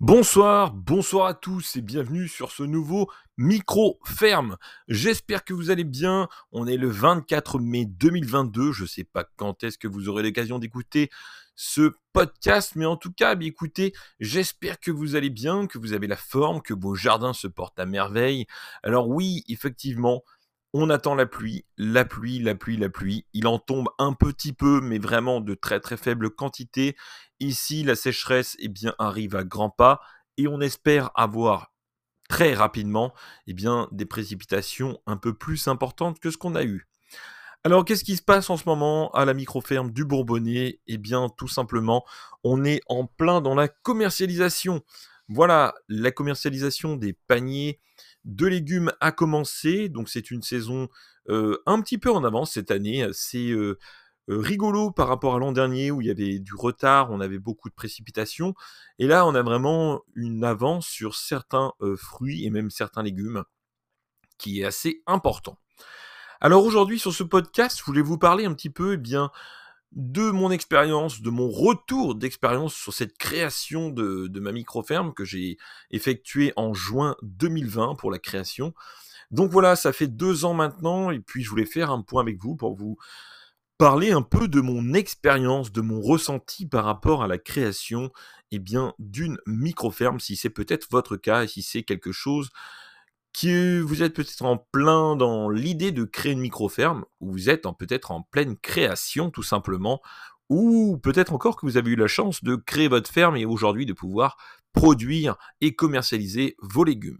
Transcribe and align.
Bonsoir, 0.00 0.74
bonsoir 0.74 1.26
à 1.26 1.32
tous 1.32 1.76
et 1.76 1.80
bienvenue 1.80 2.28
sur 2.28 2.52
ce 2.52 2.62
nouveau 2.62 3.10
micro 3.38 3.98
ferme. 4.04 4.58
J'espère 4.88 5.42
que 5.42 5.54
vous 5.54 5.70
allez 5.70 5.84
bien. 5.84 6.28
On 6.52 6.66
est 6.66 6.76
le 6.76 6.90
24 6.90 7.58
mai 7.60 7.86
2022. 7.86 8.72
Je 8.72 8.82
ne 8.82 8.88
sais 8.88 9.04
pas 9.04 9.24
quand 9.36 9.64
est-ce 9.64 9.78
que 9.78 9.88
vous 9.88 10.10
aurez 10.10 10.22
l'occasion 10.22 10.58
d'écouter 10.58 11.08
ce 11.54 11.94
podcast, 12.12 12.72
mais 12.76 12.84
en 12.84 12.98
tout 12.98 13.10
cas, 13.10 13.34
eh 13.40 13.46
écoutez, 13.46 13.94
j'espère 14.20 14.80
que 14.80 14.90
vous 14.90 15.16
allez 15.16 15.30
bien, 15.30 15.66
que 15.66 15.78
vous 15.78 15.94
avez 15.94 16.06
la 16.06 16.16
forme, 16.16 16.60
que 16.60 16.74
vos 16.74 16.94
jardins 16.94 17.32
se 17.32 17.46
portent 17.46 17.78
à 17.78 17.86
merveille. 17.86 18.44
Alors 18.82 19.08
oui, 19.08 19.44
effectivement, 19.48 20.22
on 20.78 20.90
attend 20.90 21.14
la 21.14 21.26
pluie, 21.26 21.64
la 21.78 22.04
pluie, 22.04 22.38
la 22.38 22.54
pluie, 22.54 22.76
la 22.76 22.90
pluie. 22.90 23.24
Il 23.32 23.46
en 23.46 23.58
tombe 23.58 23.88
un 23.98 24.12
petit 24.12 24.52
peu, 24.52 24.80
mais 24.82 24.98
vraiment 24.98 25.40
de 25.40 25.54
très 25.54 25.80
très 25.80 25.96
faible 25.96 26.28
quantité. 26.30 26.96
Ici, 27.40 27.82
la 27.82 27.96
sécheresse 27.96 28.56
eh 28.58 28.68
bien, 28.68 28.94
arrive 28.98 29.36
à 29.36 29.44
grands 29.44 29.70
pas 29.70 30.00
et 30.36 30.48
on 30.48 30.60
espère 30.60 31.10
avoir 31.14 31.72
très 32.28 32.52
rapidement 32.52 33.14
eh 33.46 33.54
bien, 33.54 33.88
des 33.90 34.04
précipitations 34.04 35.00
un 35.06 35.16
peu 35.16 35.32
plus 35.32 35.66
importantes 35.66 36.20
que 36.20 36.30
ce 36.30 36.36
qu'on 36.36 36.54
a 36.54 36.64
eu. 36.64 36.86
Alors, 37.64 37.84
qu'est-ce 37.84 38.04
qui 38.04 38.16
se 38.16 38.22
passe 38.22 38.50
en 38.50 38.58
ce 38.58 38.64
moment 38.66 39.10
à 39.12 39.24
la 39.24 39.32
micro-ferme 39.32 39.90
du 39.90 40.04
Bourbonnais? 40.04 40.80
Eh 40.86 40.98
bien, 40.98 41.28
tout 41.38 41.48
simplement, 41.48 42.04
on 42.44 42.64
est 42.64 42.80
en 42.88 43.06
plein 43.06 43.40
dans 43.40 43.54
la 43.54 43.68
commercialisation. 43.68 44.82
Voilà, 45.28 45.74
la 45.88 46.10
commercialisation 46.12 46.96
des 46.96 47.14
paniers 47.14 47.80
de 48.26 48.46
légumes 48.46 48.92
a 49.00 49.10
commencé, 49.12 49.88
donc 49.88 50.10
c'est 50.10 50.30
une 50.30 50.42
saison 50.42 50.88
un 51.28 51.80
petit 51.80 51.96
peu 51.96 52.10
en 52.10 52.22
avance 52.24 52.52
cette 52.52 52.70
année. 52.70 53.08
C'est 53.12 53.52
rigolo 54.28 54.90
par 54.90 55.08
rapport 55.08 55.36
à 55.36 55.38
l'an 55.38 55.52
dernier 55.52 55.90
où 55.90 56.00
il 56.00 56.08
y 56.08 56.10
avait 56.10 56.38
du 56.38 56.54
retard, 56.54 57.10
on 57.10 57.20
avait 57.20 57.38
beaucoup 57.38 57.68
de 57.68 57.74
précipitations. 57.74 58.54
Et 58.98 59.06
là, 59.06 59.24
on 59.26 59.34
a 59.34 59.42
vraiment 59.42 60.02
une 60.14 60.44
avance 60.44 60.86
sur 60.86 61.14
certains 61.14 61.72
fruits 61.96 62.44
et 62.44 62.50
même 62.50 62.70
certains 62.70 63.02
légumes 63.02 63.44
qui 64.38 64.60
est 64.60 64.64
assez 64.64 65.02
important. 65.06 65.58
Alors 66.40 66.64
aujourd'hui 66.64 66.98
sur 66.98 67.14
ce 67.14 67.22
podcast, 67.22 67.78
je 67.78 67.84
voulais 67.84 68.02
vous 68.02 68.18
parler 68.18 68.44
un 68.44 68.52
petit 68.52 68.68
peu 68.68 68.92
eh 68.94 68.98
bien, 68.98 69.30
de 69.96 70.30
mon 70.30 70.50
expérience, 70.50 71.22
de 71.22 71.30
mon 71.30 71.50
retour 71.50 72.14
d'expérience 72.14 72.74
sur 72.74 72.92
cette 72.92 73.16
création 73.16 73.88
de, 73.88 74.30
ma 74.38 74.52
micro-ferme 74.52 75.14
que 75.14 75.24
j'ai 75.24 75.56
effectuée 75.90 76.52
en 76.56 76.74
juin 76.74 77.16
2020 77.22 77.94
pour 77.94 78.10
la 78.10 78.18
création. 78.18 78.74
Donc 79.30 79.50
voilà, 79.50 79.74
ça 79.74 79.94
fait 79.94 80.06
deux 80.06 80.44
ans 80.44 80.52
maintenant, 80.52 81.10
et 81.10 81.18
puis 81.18 81.42
je 81.42 81.48
voulais 81.48 81.64
faire 81.64 81.90
un 81.90 82.02
point 82.02 82.20
avec 82.20 82.38
vous 82.38 82.56
pour 82.56 82.76
vous 82.76 82.98
parler 83.78 84.12
un 84.12 84.22
peu 84.22 84.48
de 84.48 84.60
mon 84.60 84.92
expérience, 84.92 85.72
de 85.72 85.80
mon 85.80 86.02
ressenti 86.02 86.66
par 86.66 86.84
rapport 86.84 87.22
à 87.22 87.26
la 87.26 87.38
création 87.38 88.10
eh 88.52 88.62
d'une 88.98 89.38
micro-ferme, 89.46 90.20
si 90.20 90.36
c'est 90.36 90.50
peut-être 90.50 90.88
votre 90.90 91.16
cas, 91.16 91.44
et 91.44 91.48
si 91.48 91.62
c'est 91.62 91.82
quelque 91.82 92.12
chose 92.12 92.50
que 93.40 93.80
vous 93.80 94.02
êtes 94.02 94.14
peut-être 94.14 94.44
en 94.44 94.56
plein 94.56 95.14
dans 95.14 95.50
l'idée 95.50 95.92
de 95.92 96.04
créer 96.04 96.32
une 96.32 96.40
micro-ferme, 96.40 97.04
ou 97.20 97.32
vous 97.32 97.50
êtes 97.50 97.66
peut-être 97.78 98.10
en 98.10 98.22
pleine 98.22 98.56
création 98.56 99.30
tout 99.30 99.42
simplement, 99.42 100.00
ou 100.48 100.98
peut-être 101.02 101.32
encore 101.32 101.56
que 101.56 101.66
vous 101.66 101.76
avez 101.76 101.90
eu 101.90 101.96
la 101.96 102.06
chance 102.06 102.42
de 102.42 102.56
créer 102.56 102.88
votre 102.88 103.10
ferme 103.10 103.36
et 103.36 103.44
aujourd'hui 103.44 103.84
de 103.84 103.92
pouvoir 103.92 104.36
produire 104.72 105.36
et 105.60 105.74
commercialiser 105.74 106.56
vos 106.60 106.84
légumes. 106.84 107.18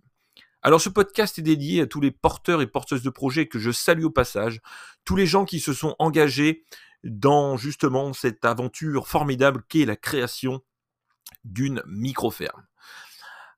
Alors 0.62 0.80
ce 0.80 0.88
podcast 0.88 1.38
est 1.38 1.42
dédié 1.42 1.82
à 1.82 1.86
tous 1.86 2.00
les 2.00 2.10
porteurs 2.10 2.62
et 2.62 2.66
porteuses 2.66 3.02
de 3.02 3.10
projets 3.10 3.46
que 3.46 3.58
je 3.58 3.70
salue 3.70 4.04
au 4.04 4.10
passage, 4.10 4.60
tous 5.04 5.16
les 5.16 5.26
gens 5.26 5.44
qui 5.44 5.60
se 5.60 5.72
sont 5.72 5.94
engagés 5.98 6.64
dans 7.04 7.56
justement 7.56 8.12
cette 8.12 8.44
aventure 8.44 9.06
formidable 9.06 9.62
qu'est 9.68 9.84
la 9.84 9.96
création 9.96 10.62
d'une 11.44 11.82
micro-ferme. 11.86 12.66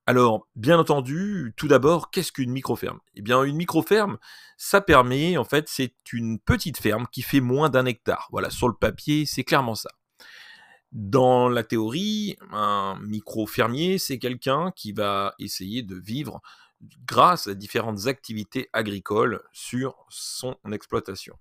Alors, 0.09 0.49
bien 0.57 0.79
entendu, 0.79 1.53
tout 1.55 1.69
d'abord, 1.69 2.11
qu'est-ce 2.11 2.33
qu'une 2.33 2.51
micro-ferme? 2.51 2.99
Eh 3.15 3.21
bien, 3.21 3.43
une 3.45 3.57
micro-ferme, 3.57 4.17
ça 4.57 4.81
permet, 4.81 5.37
en 5.37 5.45
fait, 5.45 5.69
c'est 5.69 5.93
une 6.15 6.39
petite 6.39 6.79
ferme 6.79 7.07
qui 7.13 7.21
fait 7.21 7.41
moins 7.41 7.69
d'un 7.69 7.85
hectare. 7.85 8.27
Voilà, 8.31 8.49
sur 8.49 8.69
le 8.69 8.75
papier, 8.75 9.27
c'est 9.27 9.45
clairement 9.45 9.75
ça. 9.75 9.91
Dans 10.93 11.51
la 11.51 11.63
théorie, 11.63 12.39
un 12.53 12.99
micro-fermier, 13.03 13.99
c'est 13.99 14.19
quelqu'un 14.19 14.73
qui 14.75 14.93
va 14.93 15.35
essayer 15.39 15.83
de 15.83 15.97
vivre 15.97 16.41
grâce 17.05 17.47
à 17.47 17.55
différentes 17.55 18.07
activités 18.07 18.71
agricoles 18.73 19.43
sur 19.53 20.07
son 20.09 20.57
exploitation. 20.73 21.37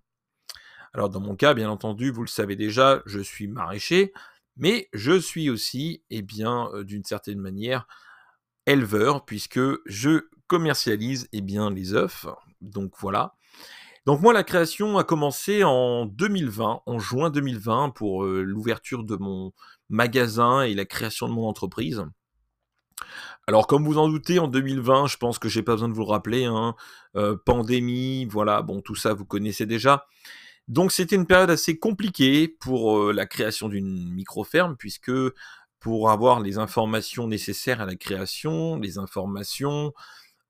Alors 0.94 1.10
dans 1.10 1.22
mon 1.22 1.38
cas, 1.38 1.54
bien 1.54 1.70
entendu, 1.70 2.12
vous 2.12 2.24
le 2.24 2.28
savez 2.28 2.58
déjà, 2.58 3.02
je 3.06 3.22
suis 3.22 3.48
maraîcher, 3.48 4.12
mais 4.58 4.90
je 4.92 5.18
suis 5.18 5.50
aussi, 5.50 6.04
eh 6.10 6.22
bien, 6.22 6.70
euh, 6.74 6.84
d'une 6.84 7.06
certaine 7.06 7.40
manière, 7.40 7.88
éleveur, 8.68 9.26
puisque 9.26 9.60
je 9.86 10.28
commercialise 10.46 11.28
eh 11.34 11.42
bien, 11.42 11.72
les 11.72 11.94
œufs. 11.94 12.28
Donc 12.62 12.94
voilà. 13.00 13.34
Donc 14.06 14.22
moi, 14.22 14.32
la 14.32 14.44
création 14.44 14.98
a 14.98 15.04
commencé 15.04 15.64
en 15.64 16.06
2020, 16.06 16.82
en 16.86 17.00
juin 17.00 17.30
2020, 17.30 17.90
pour 17.90 18.24
euh, 18.24 18.42
l'ouverture 18.42 19.04
de 19.04 19.18
mon 19.18 19.52
magasin 19.90 20.62
et 20.62 20.76
la 20.76 20.86
création 20.86 21.28
de 21.28 21.34
mon 21.34 21.46
entreprise. 21.48 22.06
Alors, 23.48 23.68
comme 23.68 23.86
vous 23.86 23.98
en 23.98 24.08
doutez, 24.08 24.40
en 24.40 24.48
2020, 24.48 25.08
je 25.08 25.18
pense 25.18 25.40
que 25.40 25.50
j'ai 25.50 25.64
pas 25.64 25.74
besoin 25.74 25.90
de 25.90 25.94
vous 25.94 26.06
le 26.06 26.10
rappeler, 26.10 26.46
hein, 26.46 26.76
euh, 27.16 27.36
pandémie, 27.46 28.26
voilà, 28.26 28.62
bon, 28.62 28.82
tout 28.82 28.96
ça, 28.96 29.14
vous 29.14 29.26
connaissez 29.26 29.66
déjà. 29.66 30.06
Donc, 30.68 30.92
c'était 30.92 31.16
une 31.16 31.28
période 31.28 31.50
assez 31.50 31.78
compliquée 31.78 32.48
pour 32.48 32.98
euh, 32.98 33.14
la 33.14 33.26
création 33.26 33.70
d'une 33.70 34.14
micro-ferme, 34.14 34.76
puisque 34.78 35.12
pour 35.80 36.10
avoir 36.10 36.40
les 36.40 36.58
informations 36.58 37.28
nécessaires 37.28 37.82
à 37.82 37.86
la 37.86 37.96
création, 37.96 38.78
les 38.78 38.98
informations, 38.98 39.94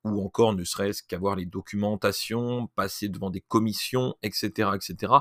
ou 0.04 0.24
encore 0.24 0.54
ne 0.54 0.64
serait-ce 0.64 1.04
qu'avoir 1.04 1.36
les 1.36 1.46
documentations, 1.46 2.68
passer 2.76 3.10
devant 3.10 3.30
des 3.30 3.42
commissions, 3.42 4.16
etc., 4.24 4.70
etc. 4.76 5.14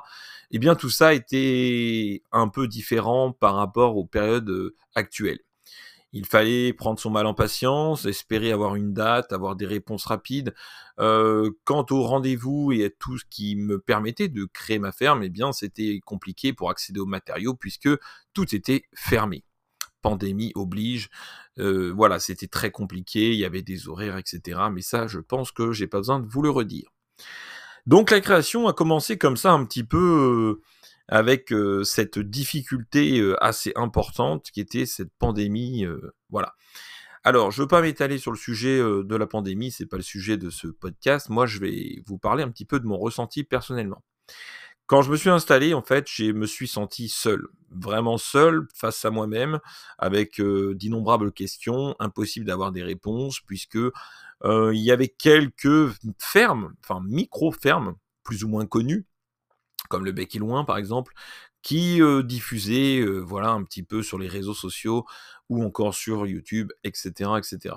Eh 0.50 0.58
bien, 0.58 0.74
tout 0.74 0.90
ça 0.90 1.14
était 1.14 2.22
un 2.32 2.48
peu 2.48 2.68
différent 2.68 3.32
par 3.32 3.56
rapport 3.56 3.96
aux 3.96 4.06
périodes 4.06 4.50
euh, 4.50 4.74
actuelles. 4.94 5.40
Il 6.12 6.24
fallait 6.24 6.72
prendre 6.72 6.98
son 6.98 7.10
mal 7.10 7.26
en 7.26 7.34
patience, 7.34 8.06
espérer 8.06 8.52
avoir 8.52 8.76
une 8.76 8.94
date, 8.94 9.32
avoir 9.32 9.56
des 9.56 9.66
réponses 9.66 10.06
rapides. 10.06 10.54
Euh, 10.98 11.50
quant 11.64 11.84
au 11.90 12.02
rendez-vous 12.04 12.72
et 12.72 12.86
à 12.86 12.90
tout 12.90 13.18
ce 13.18 13.24
qui 13.28 13.54
me 13.56 13.78
permettait 13.78 14.28
de 14.28 14.46
créer 14.46 14.78
ma 14.78 14.92
ferme, 14.92 15.22
eh 15.24 15.28
bien, 15.28 15.52
c'était 15.52 16.00
compliqué 16.06 16.54
pour 16.54 16.70
accéder 16.70 17.00
aux 17.00 17.06
matériaux 17.06 17.54
puisque 17.54 17.90
tout 18.32 18.54
était 18.54 18.84
fermé 18.94 19.44
pandémie 20.06 20.52
oblige. 20.54 21.08
Voilà, 21.56 22.20
c'était 22.20 22.46
très 22.46 22.70
compliqué, 22.70 23.32
il 23.32 23.38
y 23.38 23.44
avait 23.44 23.62
des 23.62 23.88
horaires, 23.88 24.18
etc. 24.18 24.60
Mais 24.72 24.82
ça, 24.82 25.08
je 25.08 25.18
pense 25.18 25.50
que 25.50 25.72
j'ai 25.72 25.88
pas 25.88 25.98
besoin 25.98 26.20
de 26.20 26.26
vous 26.26 26.42
le 26.42 26.50
redire. 26.50 26.88
Donc 27.86 28.10
la 28.12 28.20
création 28.20 28.68
a 28.68 28.72
commencé 28.72 29.18
comme 29.18 29.36
ça 29.36 29.50
un 29.52 29.64
petit 29.64 29.84
peu 29.84 30.60
avec 31.08 31.52
cette 31.82 32.18
difficulté 32.20 33.20
assez 33.40 33.72
importante 33.74 34.50
qui 34.52 34.60
était 34.60 34.86
cette 34.86 35.12
pandémie. 35.18 35.84
voilà. 36.30 36.54
Alors, 37.24 37.50
je 37.50 37.60
ne 37.60 37.64
veux 37.64 37.68
pas 37.68 37.82
m'étaler 37.82 38.18
sur 38.18 38.30
le 38.30 38.38
sujet 38.38 38.78
de 38.78 39.16
la 39.16 39.26
pandémie, 39.26 39.72
c'est 39.72 39.86
pas 39.86 39.96
le 39.96 40.04
sujet 40.04 40.36
de 40.36 40.50
ce 40.50 40.68
podcast. 40.68 41.28
Moi, 41.28 41.46
je 41.46 41.58
vais 41.58 42.00
vous 42.06 42.18
parler 42.18 42.44
un 42.44 42.50
petit 42.50 42.64
peu 42.64 42.78
de 42.78 42.86
mon 42.86 42.98
ressenti 42.98 43.42
personnellement. 43.42 44.04
Quand 44.86 45.02
je 45.02 45.10
me 45.10 45.16
suis 45.16 45.30
installé, 45.30 45.74
en 45.74 45.82
fait, 45.82 46.06
je 46.08 46.30
me 46.32 46.46
suis 46.46 46.68
senti 46.68 47.08
seul, 47.08 47.48
vraiment 47.70 48.18
seul 48.18 48.68
face 48.72 49.04
à 49.04 49.10
moi-même, 49.10 49.58
avec 49.98 50.40
d'innombrables 50.40 51.32
questions, 51.32 51.96
impossible 51.98 52.46
d'avoir 52.46 52.70
des 52.70 52.84
réponses, 52.84 53.40
puisque 53.40 53.78
il 54.44 54.78
y 54.78 54.92
avait 54.92 55.08
quelques 55.08 55.90
fermes, 56.18 56.74
enfin 56.84 57.02
micro-fermes, 57.04 57.96
plus 58.22 58.44
ou 58.44 58.48
moins 58.48 58.66
connues, 58.66 59.06
comme 59.88 60.04
le 60.04 60.12
Bec 60.12 60.36
et 60.36 60.38
Loin 60.38 60.64
par 60.64 60.78
exemple, 60.78 61.14
qui 61.62 62.00
diffusaient, 62.22 63.04
voilà, 63.04 63.50
un 63.50 63.64
petit 63.64 63.82
peu 63.82 64.04
sur 64.04 64.18
les 64.18 64.28
réseaux 64.28 64.54
sociaux 64.54 65.04
ou 65.48 65.64
encore 65.64 65.94
sur 65.94 66.28
YouTube, 66.28 66.72
etc., 66.84 67.30
etc. 67.38 67.74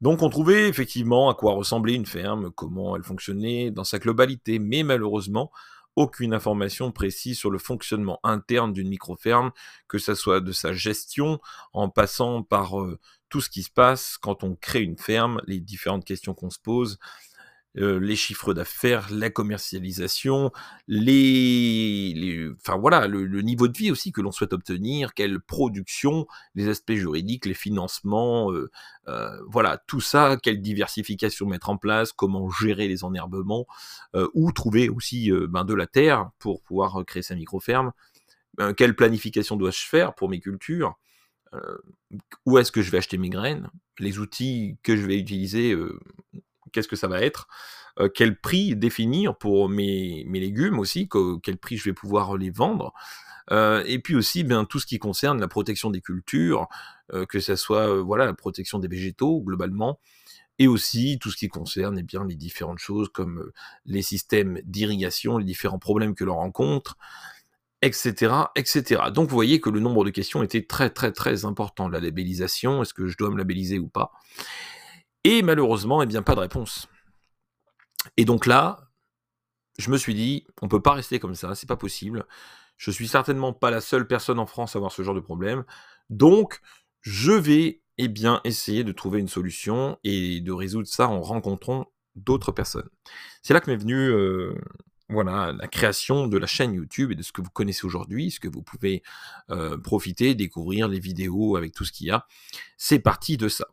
Donc 0.00 0.22
on 0.22 0.30
trouvait 0.30 0.68
effectivement 0.68 1.28
à 1.28 1.34
quoi 1.34 1.54
ressemblait 1.54 1.94
une 1.94 2.06
ferme, 2.06 2.52
comment 2.52 2.94
elle 2.96 3.02
fonctionnait 3.02 3.70
dans 3.72 3.84
sa 3.84 3.98
globalité, 3.98 4.60
mais 4.60 4.84
malheureusement, 4.84 5.50
aucune 5.96 6.34
information 6.34 6.92
précise 6.92 7.38
sur 7.38 7.50
le 7.50 7.58
fonctionnement 7.58 8.20
interne 8.22 8.72
d'une 8.72 8.88
micro-ferme, 8.88 9.50
que 9.88 9.98
ce 9.98 10.14
soit 10.14 10.40
de 10.40 10.52
sa 10.52 10.72
gestion, 10.72 11.40
en 11.72 11.88
passant 11.88 12.42
par 12.42 12.80
euh, 12.80 12.98
tout 13.28 13.40
ce 13.40 13.50
qui 13.50 13.62
se 13.62 13.70
passe 13.70 14.18
quand 14.18 14.44
on 14.44 14.54
crée 14.54 14.82
une 14.82 14.98
ferme, 14.98 15.40
les 15.46 15.60
différentes 15.60 16.04
questions 16.04 16.34
qu'on 16.34 16.50
se 16.50 16.58
pose, 16.58 16.98
euh, 17.78 18.00
les 18.00 18.16
chiffres 18.16 18.52
d'affaires, 18.52 19.06
la 19.12 19.30
commercialisation, 19.30 20.50
les, 20.88 22.50
voilà, 22.66 23.06
le, 23.06 23.42
niveau 23.42 23.68
de 23.68 23.78
vie 23.78 23.92
aussi 23.92 24.10
que 24.10 24.20
l'on 24.20 24.32
souhaite 24.32 24.52
obtenir, 24.52 25.14
quelle 25.14 25.38
production, 25.38 26.26
les 26.56 26.68
aspects 26.68 26.94
juridiques, 26.94 27.46
les 27.46 27.54
financements, 27.54 28.50
euh, 28.50 28.72
euh, 29.06 29.40
voilà, 29.46 29.78
tout 29.86 30.00
ça, 30.00 30.36
quelle 30.42 30.60
diversification 30.60 31.46
mettre 31.46 31.70
en 31.70 31.76
place, 31.76 32.12
comment 32.12 32.50
gérer 32.50 32.88
les 32.88 33.04
enherbements, 33.04 33.66
ou 34.34 34.50
trouver 34.50 34.88
aussi 34.88 35.30
ben, 35.48 35.64
de 35.64 35.74
la 35.74 35.86
terre 35.86 36.30
pour 36.40 36.62
pouvoir 36.62 37.04
créer 37.06 37.22
sa 37.22 37.36
micro-ferme, 37.36 37.92
ben, 38.56 38.74
quelle 38.74 38.96
planification 38.96 39.56
dois-je 39.56 39.86
faire 39.86 40.14
pour 40.16 40.28
mes 40.28 40.40
cultures, 40.40 40.98
où 42.46 42.58
est-ce 42.58 42.72
que 42.72 42.82
je 42.82 42.90
vais 42.90 42.98
acheter 42.98 43.18
mes 43.18 43.30
graines, 43.30 43.70
les 44.00 44.18
outils 44.18 44.76
que 44.82 44.96
je 44.96 45.06
vais 45.06 45.18
utiliser, 45.18 45.76
qu'est-ce 46.72 46.88
que 46.88 46.96
ça 46.96 47.08
va 47.08 47.20
être, 47.20 47.48
quel 48.14 48.40
prix 48.40 48.76
définir 48.76 49.36
pour 49.36 49.68
mes, 49.68 50.24
légumes 50.24 50.78
aussi, 50.78 51.08
quel 51.42 51.58
prix 51.58 51.76
je 51.76 51.84
vais 51.84 51.92
pouvoir 51.92 52.36
les 52.36 52.50
vendre, 52.50 52.92
et 53.50 53.98
puis 54.02 54.14
aussi 54.14 54.44
bien 54.44 54.64
tout 54.64 54.78
ce 54.78 54.86
qui 54.86 54.98
concerne 54.98 55.40
la 55.40 55.48
protection 55.48 55.90
des 55.90 56.00
cultures, 56.00 56.68
que 57.28 57.40
ce 57.40 57.56
soit 57.56 58.00
voilà 58.00 58.26
la 58.26 58.34
protection 58.34 58.78
des 58.78 58.88
végétaux 58.88 59.42
globalement, 59.42 59.98
et 60.60 60.68
aussi 60.68 61.18
tout 61.18 61.30
ce 61.30 61.36
qui 61.38 61.48
concerne 61.48 61.98
eh 61.98 62.02
bien 62.02 62.24
les 62.24 62.36
différentes 62.36 62.78
choses 62.78 63.08
comme 63.08 63.50
les 63.86 64.02
systèmes 64.02 64.60
d'irrigation, 64.64 65.38
les 65.38 65.44
différents 65.44 65.78
problèmes 65.78 66.14
que 66.14 66.22
l'on 66.22 66.36
rencontre, 66.36 66.98
etc., 67.80 68.34
etc. 68.56 69.04
Donc 69.12 69.30
vous 69.30 69.34
voyez 69.34 69.60
que 69.60 69.70
le 69.70 69.80
nombre 69.80 70.04
de 70.04 70.10
questions 70.10 70.42
était 70.42 70.66
très 70.66 70.90
très 70.90 71.12
très 71.12 71.46
important. 71.46 71.88
La 71.88 71.98
labellisation, 71.98 72.82
est-ce 72.82 72.92
que 72.92 73.06
je 73.06 73.16
dois 73.16 73.30
me 73.30 73.38
labelliser 73.38 73.78
ou 73.78 73.88
pas? 73.88 74.12
Et 75.24 75.42
malheureusement, 75.42 76.02
eh 76.02 76.06
bien 76.06 76.22
pas 76.22 76.34
de 76.34 76.40
réponse. 76.40 76.88
Et 78.16 78.24
donc 78.24 78.46
là, 78.46 78.90
je 79.78 79.90
me 79.90 79.96
suis 79.96 80.14
dit, 80.14 80.46
on 80.62 80.68
peut 80.68 80.82
pas 80.82 80.92
rester 80.92 81.18
comme 81.18 81.34
ça, 81.34 81.54
c'est 81.54 81.68
pas 81.68 81.76
possible. 81.76 82.26
Je 82.76 82.90
suis 82.90 83.08
certainement 83.08 83.52
pas 83.52 83.70
la 83.70 83.80
seule 83.80 84.06
personne 84.06 84.38
en 84.38 84.46
France 84.46 84.74
à 84.74 84.78
avoir 84.78 84.92
ce 84.92 85.02
genre 85.02 85.14
de 85.14 85.20
problème. 85.20 85.64
Donc, 86.08 86.60
je 87.02 87.32
vais 87.32 87.82
eh 87.98 88.08
bien 88.08 88.40
essayer 88.44 88.84
de 88.84 88.92
trouver 88.92 89.20
une 89.20 89.28
solution 89.28 89.98
et 90.04 90.40
de 90.40 90.52
résoudre 90.52 90.88
ça 90.88 91.08
en 91.08 91.20
rencontrant 91.20 91.92
d'autres 92.14 92.52
personnes. 92.52 92.88
C'est 93.42 93.52
là 93.52 93.60
que 93.60 93.70
m'est 93.70 93.76
venu 93.76 93.94
euh, 93.94 94.54
voilà, 95.10 95.52
la 95.52 95.68
création 95.68 96.26
de 96.26 96.38
la 96.38 96.46
chaîne 96.46 96.72
YouTube 96.72 97.12
et 97.12 97.14
de 97.14 97.22
ce 97.22 97.32
que 97.32 97.42
vous 97.42 97.50
connaissez 97.50 97.84
aujourd'hui, 97.84 98.30
ce 98.30 98.40
que 98.40 98.48
vous 98.48 98.62
pouvez 98.62 99.02
euh, 99.50 99.76
profiter, 99.76 100.34
découvrir 100.34 100.88
les 100.88 101.00
vidéos 101.00 101.56
avec 101.56 101.72
tout 101.72 101.84
ce 101.84 101.92
qu'il 101.92 102.06
y 102.06 102.10
a. 102.10 102.26
C'est 102.76 103.00
parti 103.00 103.36
de 103.36 103.48
ça. 103.48 103.66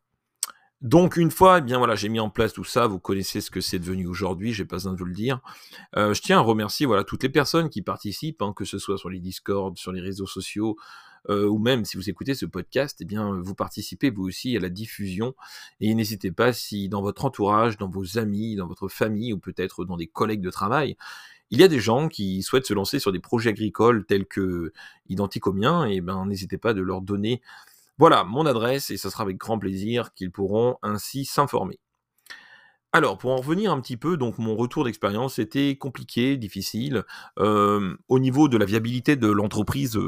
Donc 0.81 1.17
une 1.17 1.31
fois, 1.31 1.57
eh 1.57 1.61
bien 1.61 1.79
voilà, 1.79 1.95
j'ai 1.95 2.07
mis 2.07 2.19
en 2.19 2.29
place 2.29 2.53
tout 2.53 2.63
ça. 2.63 2.85
Vous 2.85 2.99
connaissez 2.99 3.41
ce 3.41 3.49
que 3.49 3.61
c'est 3.61 3.79
devenu 3.79 4.05
aujourd'hui. 4.05 4.53
J'ai 4.53 4.65
pas 4.65 4.75
besoin 4.75 4.93
de 4.93 4.97
vous 4.97 5.05
le 5.05 5.13
dire. 5.13 5.41
Euh, 5.95 6.13
je 6.13 6.21
tiens 6.21 6.37
à 6.37 6.41
remercier 6.41 6.85
voilà 6.85 7.03
toutes 7.03 7.23
les 7.23 7.29
personnes 7.29 7.69
qui 7.69 7.81
participent, 7.81 8.41
hein, 8.43 8.53
que 8.55 8.63
ce 8.63 8.77
soit 8.77 8.97
sur 8.97 9.09
les 9.09 9.19
Discord, 9.19 9.75
sur 9.75 9.91
les 9.91 10.01
réseaux 10.01 10.27
sociaux, 10.27 10.77
euh, 11.29 11.47
ou 11.47 11.57
même 11.57 11.83
si 11.83 11.97
vous 11.97 12.09
écoutez 12.11 12.35
ce 12.35 12.45
podcast, 12.45 12.97
eh 13.01 13.05
bien 13.05 13.41
vous 13.41 13.55
participez 13.55 14.11
vous 14.11 14.25
aussi 14.25 14.55
à 14.55 14.59
la 14.59 14.69
diffusion. 14.69 15.33
Et 15.81 15.95
n'hésitez 15.95 16.31
pas 16.31 16.53
si 16.53 16.89
dans 16.89 17.01
votre 17.01 17.25
entourage, 17.25 17.77
dans 17.77 17.89
vos 17.89 18.19
amis, 18.19 18.55
dans 18.55 18.67
votre 18.67 18.87
famille, 18.87 19.33
ou 19.33 19.39
peut-être 19.39 19.83
dans 19.83 19.97
des 19.97 20.07
collègues 20.07 20.41
de 20.41 20.51
travail, 20.51 20.95
il 21.49 21.59
y 21.59 21.63
a 21.63 21.67
des 21.67 21.79
gens 21.79 22.07
qui 22.09 22.43
souhaitent 22.43 22.65
se 22.65 22.73
lancer 22.73 22.99
sur 22.99 23.11
des 23.11 23.19
projets 23.19 23.49
agricoles 23.49 24.05
tels 24.05 24.25
que 24.25 24.73
identiques 25.07 25.47
aux 25.47 25.53
miens, 25.53 25.85
et 25.85 26.01
ben 26.01 26.25
n'hésitez 26.25 26.57
pas 26.57 26.73
de 26.73 26.81
leur 26.81 27.01
donner 27.01 27.41
voilà 27.97 28.23
mon 28.23 28.45
adresse 28.45 28.89
et 28.89 28.97
ce 28.97 29.09
sera 29.09 29.23
avec 29.23 29.37
grand 29.37 29.59
plaisir 29.59 30.13
qu'ils 30.13 30.31
pourront 30.31 30.77
ainsi 30.83 31.25
s'informer. 31.25 31.79
Alors, 32.93 33.17
pour 33.17 33.31
en 33.31 33.35
revenir 33.35 33.71
un 33.71 33.81
petit 33.81 33.97
peu, 33.97 34.15
donc 34.17 34.39
mon 34.39 34.55
retour 34.55 34.85
d'expérience 34.85 35.39
était 35.39 35.75
compliqué, 35.75 36.37
difficile. 36.37 37.03
au 37.37 38.19
niveau 38.19 38.47
de 38.47 38.57
la 38.57 38.65
viabilité 38.65 39.15
de 39.17 39.27
l'entreprise, 39.27 39.99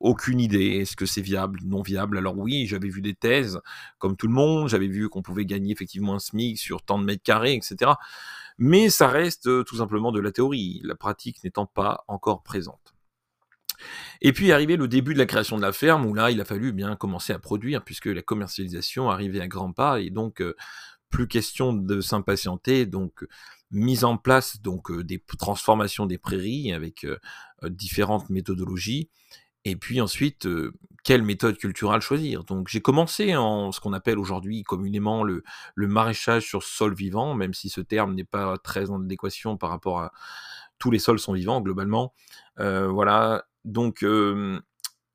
aucune 0.00 0.40
idée. 0.40 0.78
Est-ce 0.78 0.96
que 0.96 1.06
c'est 1.06 1.22
viable, 1.22 1.60
non 1.64 1.82
viable? 1.82 2.18
Alors 2.18 2.36
oui, 2.36 2.66
j'avais 2.66 2.88
vu 2.88 3.00
des 3.00 3.14
thèses, 3.14 3.60
comme 3.98 4.16
tout 4.16 4.26
le 4.26 4.34
monde, 4.34 4.68
j'avais 4.68 4.88
vu 4.88 5.08
qu'on 5.08 5.22
pouvait 5.22 5.46
gagner 5.46 5.72
effectivement 5.72 6.14
un 6.14 6.18
SMIC 6.18 6.58
sur 6.58 6.82
tant 6.82 6.98
de 6.98 7.04
mètres 7.04 7.22
carrés, 7.22 7.54
etc. 7.54 7.92
Mais 8.58 8.90
ça 8.90 9.08
reste 9.08 9.64
tout 9.64 9.76
simplement 9.76 10.10
de 10.10 10.20
la 10.20 10.32
théorie, 10.32 10.80
la 10.82 10.96
pratique 10.96 11.42
n'étant 11.44 11.66
pas 11.66 12.04
encore 12.08 12.42
présente. 12.42 12.95
Et 14.20 14.32
puis 14.32 14.52
arrivé 14.52 14.76
le 14.76 14.88
début 14.88 15.14
de 15.14 15.18
la 15.18 15.26
création 15.26 15.56
de 15.56 15.62
la 15.62 15.72
ferme, 15.72 16.06
où 16.06 16.14
là, 16.14 16.30
il 16.30 16.40
a 16.40 16.44
fallu 16.44 16.72
bien 16.72 16.96
commencer 16.96 17.32
à 17.32 17.38
produire, 17.38 17.84
puisque 17.84 18.06
la 18.06 18.22
commercialisation 18.22 19.10
arrivait 19.10 19.40
à 19.40 19.48
grands 19.48 19.72
pas, 19.72 20.00
et 20.00 20.10
donc 20.10 20.40
euh, 20.40 20.54
plus 21.10 21.28
question 21.28 21.72
de 21.72 22.00
s'impatienter, 22.00 22.86
donc 22.86 23.24
mise 23.70 24.04
en 24.04 24.16
place 24.16 24.60
donc 24.62 24.90
euh, 24.90 25.02
des 25.02 25.22
transformations 25.38 26.06
des 26.06 26.18
prairies 26.18 26.72
avec 26.72 27.04
euh, 27.04 27.18
différentes 27.64 28.30
méthodologies, 28.30 29.10
et 29.64 29.74
puis 29.74 30.00
ensuite, 30.00 30.48
quelle 31.02 31.22
méthode 31.22 31.58
culturelle 31.58 32.00
choisir? 32.00 32.44
Donc 32.44 32.68
j'ai 32.68 32.80
commencé 32.80 33.34
en 33.34 33.72
ce 33.72 33.80
qu'on 33.80 33.92
appelle 33.92 34.16
aujourd'hui 34.16 34.62
communément 34.62 35.24
le, 35.24 35.42
le 35.74 35.88
maraîchage 35.88 36.46
sur 36.46 36.62
sol 36.62 36.94
vivant, 36.94 37.34
même 37.34 37.52
si 37.52 37.68
ce 37.68 37.80
terme 37.80 38.14
n'est 38.14 38.22
pas 38.24 38.58
très 38.58 38.90
en 38.90 39.02
adéquation 39.02 39.56
par 39.56 39.70
rapport 39.70 40.00
à 40.00 40.12
tous 40.78 40.90
les 40.90 40.98
sols 40.98 41.18
sont 41.18 41.32
vivants 41.32 41.60
globalement. 41.60 42.14
voilà, 42.58 43.44
donc 43.64 44.04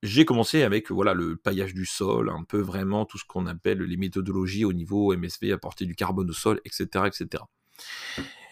j'ai 0.04 0.26
commencé 0.26 0.64
avec 0.64 0.92
voilà 0.92 1.14
le 1.14 1.36
paillage 1.36 1.74
du 1.74 1.86
sol, 1.86 2.30
un 2.30 2.44
peu 2.44 2.60
vraiment 2.60 3.06
tout 3.06 3.18
ce 3.18 3.26
qu'on 3.26 3.46
appelle 3.46 3.80
les 3.80 3.98
méthodologies 3.98 4.66
au 4.66 4.74
niveau 4.74 5.16
MSV, 5.16 5.52
apporter 5.52 5.86
du 5.86 5.96
carbone 5.96 6.30
au 6.30 6.34
sol, 6.34 6.60
etc., 6.66 7.06
etc. 7.06 7.44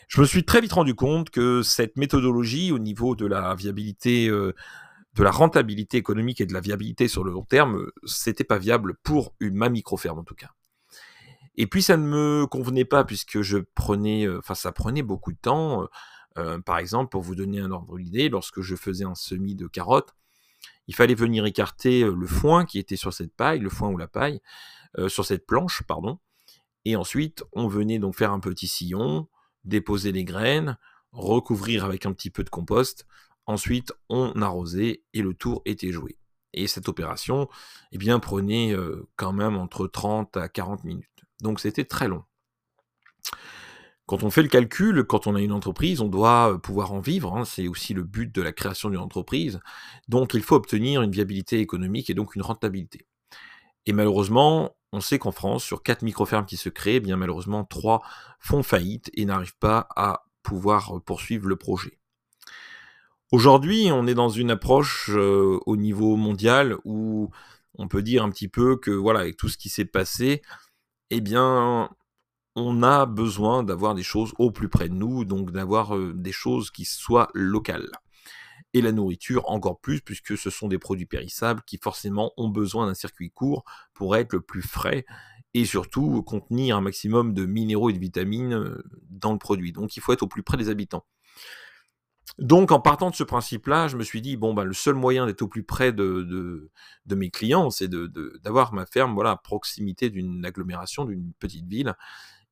Je 0.08 0.22
me 0.22 0.26
suis 0.26 0.44
très 0.44 0.62
vite 0.62 0.74
rendu 0.74 0.96
compte 0.96 1.30
que 1.30 1.62
cette 1.62 1.96
méthodologie 1.96 2.72
au 2.72 2.80
niveau 2.80 3.16
de 3.16 3.28
la 3.28 3.54
viabilité, 3.54 4.28
de 4.28 5.24
la 5.24 5.32
rentabilité 5.32 5.98
économique 5.98 6.42
et 6.42 6.46
de 6.46 6.54
la 6.54 6.62
viabilité 6.62 7.08
sur 7.08 7.24
le 7.24 7.32
long 7.32 7.44
terme, 7.44 7.88
c'était 8.06 8.44
pas 8.44 8.58
viable 8.58 8.96
pour 9.04 9.36
une, 9.40 9.56
ma 9.56 9.70
micro-ferme 9.70 10.20
en 10.20 10.24
tout 10.24 10.36
cas. 10.36 10.52
Et 11.56 11.68
puis 11.68 11.82
ça 11.84 11.98
ne 11.98 12.04
me 12.04 12.46
convenait 12.46 12.86
pas 12.86 13.04
puisque 13.04 13.42
je 13.42 13.58
prenais, 13.58 14.28
enfin 14.30 14.56
ça 14.56 14.72
prenait 14.72 15.02
beaucoup 15.02 15.34
de 15.34 15.38
temps. 15.38 15.84
Euh, 15.84 15.86
par 16.66 16.78
exemple, 16.78 17.10
pour 17.10 17.22
vous 17.22 17.36
donner 17.36 17.60
un 17.60 17.72
ordre 17.72 17.98
d'idée, 17.98 18.30
lorsque 18.30 18.62
je 18.62 18.76
faisais 18.76 19.06
un 19.06 19.16
semis 19.16 19.56
de 19.56 19.68
carottes, 19.68 20.16
il 20.90 20.96
fallait 20.96 21.14
venir 21.14 21.46
écarter 21.46 22.02
euh, 22.02 22.16
le 22.16 22.26
foin 22.26 22.66
qui 22.66 22.80
était 22.80 22.96
sur 22.96 23.14
cette 23.14 23.32
paille, 23.32 23.60
le 23.60 23.70
foin 23.70 23.90
ou 23.90 23.98
la 23.98 24.08
paille, 24.08 24.42
euh, 24.98 25.08
sur 25.08 25.24
cette 25.24 25.46
planche, 25.46 25.84
pardon. 25.84 26.18
Et 26.84 26.96
ensuite, 26.96 27.44
on 27.54 27.68
venait 27.68 28.00
donc 28.00 28.16
faire 28.16 28.32
un 28.32 28.40
petit 28.40 28.68
sillon, 28.68 29.28
déposer 29.64 30.12
les 30.12 30.24
graines, 30.24 30.80
recouvrir 31.12 31.86
avec 31.86 32.08
un 32.08 32.14
petit 32.14 32.32
peu 32.32 32.44
de 32.44 32.50
compost. 32.50 33.06
Ensuite, 33.46 33.94
on 34.10 34.42
arrosait 34.42 35.04
et 35.14 35.22
le 35.22 35.36
tour 35.36 35.62
était 35.66 35.92
joué. 35.92 36.18
Et 36.54 36.66
cette 36.66 36.90
opération, 36.90 37.48
eh 37.92 38.00
bien, 38.00 38.20
prenait 38.20 38.76
quand 39.16 39.34
même 39.34 39.58
entre 39.58 39.86
30 39.86 40.38
à 40.38 40.50
40 40.50 40.84
minutes. 40.86 41.06
Donc 41.42 41.60
c'était 41.60 41.86
très 41.86 42.08
long. 42.08 42.24
Quand 44.10 44.24
on 44.24 44.32
fait 44.32 44.42
le 44.42 44.48
calcul, 44.48 45.04
quand 45.04 45.28
on 45.28 45.36
a 45.36 45.40
une 45.40 45.52
entreprise, 45.52 46.02
on 46.02 46.08
doit 46.08 46.54
euh, 46.54 46.58
pouvoir 46.58 46.94
en 46.94 47.00
vivre, 47.00 47.38
hein, 47.38 47.46
c'est 47.46 47.68
aussi 47.68 47.94
le 47.94 48.02
but 48.02 48.34
de 48.34 48.42
la 48.42 48.52
création 48.52 48.90
d'une 48.90 48.98
entreprise, 48.98 49.60
donc 50.08 50.34
il 50.34 50.42
faut 50.42 50.56
obtenir 50.56 51.04
une 51.04 51.12
viabilité 51.12 51.60
économique 51.60 52.10
et 52.10 52.16
donc 52.16 52.34
une 52.34 52.42
rentabilité. 52.42 53.06
Et 53.86 53.94
malheureusement, 53.94 54.76
on 54.92 55.00
sait 55.00 55.20
qu'en 55.20 55.30
France, 55.30 55.64
sur 55.64 55.84
4 55.84 56.02
micro-fermes 56.02 56.48
qui 56.48 56.58
se 56.58 56.70
créent, 56.70 56.96
eh 56.96 57.00
bien 57.02 57.18
malheureusement 57.18 57.64
3 57.64 58.02
font 58.40 58.64
faillite 58.64 59.12
et 59.14 59.26
n'arrivent 59.26 59.60
pas 59.60 59.88
à 59.96 60.26
pouvoir 60.42 60.98
euh, 60.98 61.00
poursuivre 61.00 61.48
le 61.48 61.56
projet. 61.56 62.00
Aujourd'hui, 63.32 63.92
on 63.92 64.08
est 64.08 64.16
dans 64.16 64.30
une 64.30 64.50
approche 64.50 65.12
euh, 65.14 65.60
au 65.68 65.78
niveau 65.78 66.16
mondial 66.16 66.78
où 66.84 67.30
on 67.78 67.88
peut 67.88 68.02
dire 68.02 68.24
un 68.24 68.32
petit 68.32 68.48
peu 68.48 68.76
que 68.76 68.90
voilà, 68.90 69.20
avec 69.20 69.38
tout 69.38 69.50
ce 69.50 69.58
qui 69.60 69.70
s'est 69.70 69.86
passé, 69.86 70.42
eh 71.12 71.22
bien, 71.22 71.92
on 72.56 72.84
a 72.84 73.06
besoin 73.06 73.64
d'avoir 73.64 73.96
des 73.96 74.04
choses 74.04 74.34
au 74.38 74.52
plus 74.52 74.70
près 74.70 74.90
de 74.90 74.94
nous, 74.94 75.26
donc 75.26 75.52
d'avoir 75.52 75.98
des 75.98 76.32
choses 76.32 76.72
qui 76.72 76.86
soient 76.86 77.30
locales. 77.34 77.92
Et 78.74 78.82
la 78.82 78.92
nourriture 78.92 79.50
encore 79.50 79.80
plus, 79.80 80.02
puisque 80.02 80.38
ce 80.38 80.50
sont 80.50 80.68
des 80.68 80.78
produits 80.78 81.06
périssables 81.06 81.62
qui 81.66 81.78
forcément 81.82 82.32
ont 82.38 82.50
besoin 82.50 82.88
d'un 82.88 82.94
circuit 82.94 83.32
court 83.32 83.64
pour 83.94 84.16
être 84.16 84.34
le 84.34 84.42
plus 84.42 84.62
frais 84.62 85.06
et 85.54 85.66
surtout 85.66 86.22
contenir 86.24 86.78
un 86.78 86.82
maximum 86.82 87.34
de 87.34 87.46
minéraux 87.46 87.90
et 87.90 87.94
de 87.94 88.00
vitamines 88.00 88.76
dans 89.10 89.32
le 89.32 89.40
produit. 89.40 89.72
Donc 89.72 89.98
il 89.98 90.02
faut 90.02 90.14
être 90.14 90.24
au 90.24 90.28
plus 90.28 90.44
près 90.44 90.58
des 90.58 90.70
habitants. 90.70 91.06
Donc 92.38 92.72
en 92.72 92.80
partant 92.80 93.10
de 93.10 93.16
ce 93.16 93.24
principe-là, 93.24 93.88
je 93.88 93.98
me 93.98 94.04
suis 94.04 94.22
dit, 94.22 94.38
bon, 94.38 94.54
bah, 94.54 94.64
le 94.64 94.74
seul 94.74 94.94
moyen 94.94 95.26
d'être 95.26 95.42
au 95.42 95.48
plus 95.48 95.64
près 95.64 95.92
de, 95.92 96.70
de, 97.06 97.16
mes 97.16 97.32
clients, 97.32 97.70
c'est 97.70 97.90
d'avoir 97.90 98.74
ma 98.74 98.86
ferme 98.86 99.14
voilà, 99.14 99.32
à 99.32 99.36
proximité 99.36 100.10
d'une 100.10 100.46
agglomération, 100.46 101.06
d'une 101.06 101.34
petite 101.40 101.66
ville. 101.66 101.96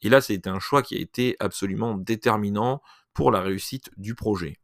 Et 0.01 0.09
là, 0.09 0.21
c'était 0.21 0.49
un 0.49 0.59
choix 0.59 0.81
qui 0.81 0.95
a 0.95 0.99
été 0.99 1.35
absolument 1.39 1.95
déterminant 1.95 2.81
pour 3.13 3.31
la 3.31 3.41
réussite 3.41 3.89
du 3.97 4.15
projet. 4.15 4.59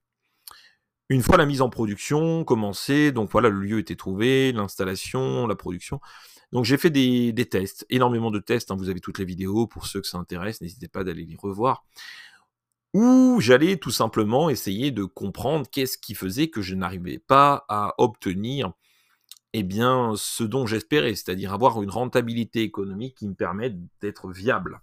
Une 1.10 1.22
fois 1.22 1.38
la 1.38 1.46
mise 1.46 1.62
en 1.62 1.70
production 1.70 2.44
commencée, 2.44 3.12
donc 3.12 3.30
voilà, 3.32 3.50
le 3.50 3.60
lieu 3.60 3.80
était 3.80 3.96
trouvé, 3.96 4.52
l'installation, 4.52 5.48
la 5.48 5.56
production. 5.56 6.00
Donc 6.52 6.66
j'ai 6.66 6.78
fait 6.78 6.92
des, 6.92 7.34
tests, 7.50 7.86
énormément 7.90 8.32
de 8.32 8.40
tests, 8.40 8.72
hein, 8.72 8.76
vous 8.76 8.90
avez 8.90 9.00
toutes 9.00 9.18
les 9.18 9.26
vidéos, 9.26 9.68
pour 9.68 9.88
ceux 9.88 10.02
que 10.02 10.08
ça 10.08 10.18
intéresse, 10.18 10.62
n'hésitez 10.62 10.88
pas 10.88 11.04
d'aller 11.04 11.26
les 11.26 11.36
revoir. 11.36 11.86
Où 12.94 13.40
j'allais 13.42 13.78
tout 13.78 13.92
simplement 13.92 14.50
essayer 14.50 14.92
de 14.92 15.04
comprendre 15.04 15.68
qu'est-ce 15.70 15.98
qui 15.98 16.14
faisait 16.14 16.50
que 16.50 16.62
je 16.62 16.76
n'arrivais 16.76 17.20
pas 17.20 17.66
à 17.70 17.96
obtenir 17.98 18.74
eh 19.54 19.64
bien, 19.64 20.14
ce 20.16 20.44
dont 20.44 20.66
j'espérais, 20.66 21.16
c'est-à-dire 21.16 21.54
avoir 21.54 21.82
une 21.82 21.92
rentabilité 21.92 22.62
économique 22.62 23.16
qui 23.16 23.28
me 23.28 23.36
permette 23.36 23.76
d'être 24.02 24.32
viable 24.32 24.82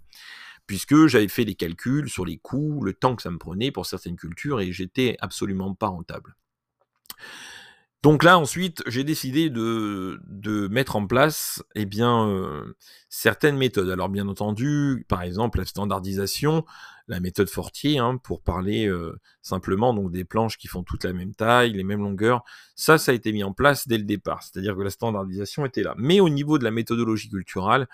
puisque 0.71 1.09
j'avais 1.09 1.27
fait 1.27 1.43
les 1.43 1.57
calculs 1.57 2.09
sur 2.09 2.25
les 2.25 2.39
coûts, 2.39 2.81
le 2.85 2.93
temps 2.93 3.17
que 3.17 3.23
ça 3.23 3.31
me 3.33 3.39
prenait 3.39 3.73
pour 3.73 3.87
certaines 3.87 4.15
cultures, 4.15 4.61
et 4.61 4.71
j'étais 4.71 5.17
absolument 5.19 5.75
pas 5.75 5.89
rentable. 5.89 6.37
Donc 8.05 8.23
là, 8.23 8.39
ensuite, 8.39 8.81
j'ai 8.87 9.03
décidé 9.03 9.51
de, 9.51 10.21
mettre 10.71 10.95
en 10.95 11.09
place 11.09 11.61
eh 11.75 11.87
bien, 11.87 12.29
euh, 12.29 12.77
certaines 13.09 13.57
méthodes. 13.57 13.91
Alors, 13.91 14.09
bien 14.09 14.29
entendu, 14.29 15.05
par 15.09 15.23
exemple, 15.23 15.59
la 15.59 15.65
standardisation, 15.65 16.65
la 17.09 17.19
méthode 17.19 17.49
Fortier, 17.49 17.99
hein, 17.99 18.17
pour 18.23 18.41
parler 18.41 18.87
euh, 18.87 19.19
simplement 19.43 19.93
donc 19.93 20.13
des 20.13 20.23
planches 20.23 20.57
qui 20.57 20.69
font 20.69 20.85
toutes 20.85 21.03
la 21.03 21.13
même 21.13 21.35
taille, 21.35 21.73
les 21.73 21.83
mêmes 21.83 22.03
longueurs. 22.03 22.45
Ça, 22.77 22.97
ça 22.97 23.11
a 23.11 23.15
été 23.17 23.33
mis 23.33 23.43
en 23.43 23.53
place 23.53 23.89
dès 23.89 23.99
le 23.99 24.05
départ. 24.05 24.45
C'est-à-dire 24.45 24.77
que 24.77 24.83
la 24.83 24.91
standardisation 24.91 25.67
était 25.67 25.83
là. 25.83 25.97
Mais 25.99 26.21
au 26.21 26.29
niveau 26.29 26.59
de 26.59 26.65
la 26.65 26.71
méthodologie 26.71 27.29
culturelle, 27.29 27.89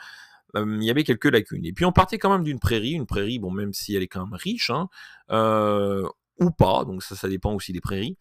il 0.65 0.85
y 0.85 0.91
avait 0.91 1.05
quelques 1.05 1.27
lacunes. 1.27 1.65
Et 1.65 1.73
puis, 1.73 1.85
on 1.85 1.93
partait 1.93 2.19
quand 2.19 2.31
même 2.31 2.45
d'une 2.45 2.61
prairie. 2.61 2.93
Une 2.93 3.07
prairie, 3.07 3.39
bon, 3.39 3.51
même 3.51 3.73
si 3.73 3.95
elle 3.95 4.03
est 4.03 4.09
quand 4.09 4.25
même 4.25 4.35
riche, 4.35 4.71
hein, 4.71 4.89
ou 6.39 6.51
pas, 6.51 6.85
donc 6.85 7.03
ça, 7.03 7.17
ça 7.17 7.29
dépend 7.29 7.55
aussi 7.55 7.73
des 7.73 7.81
prairies 7.81 8.19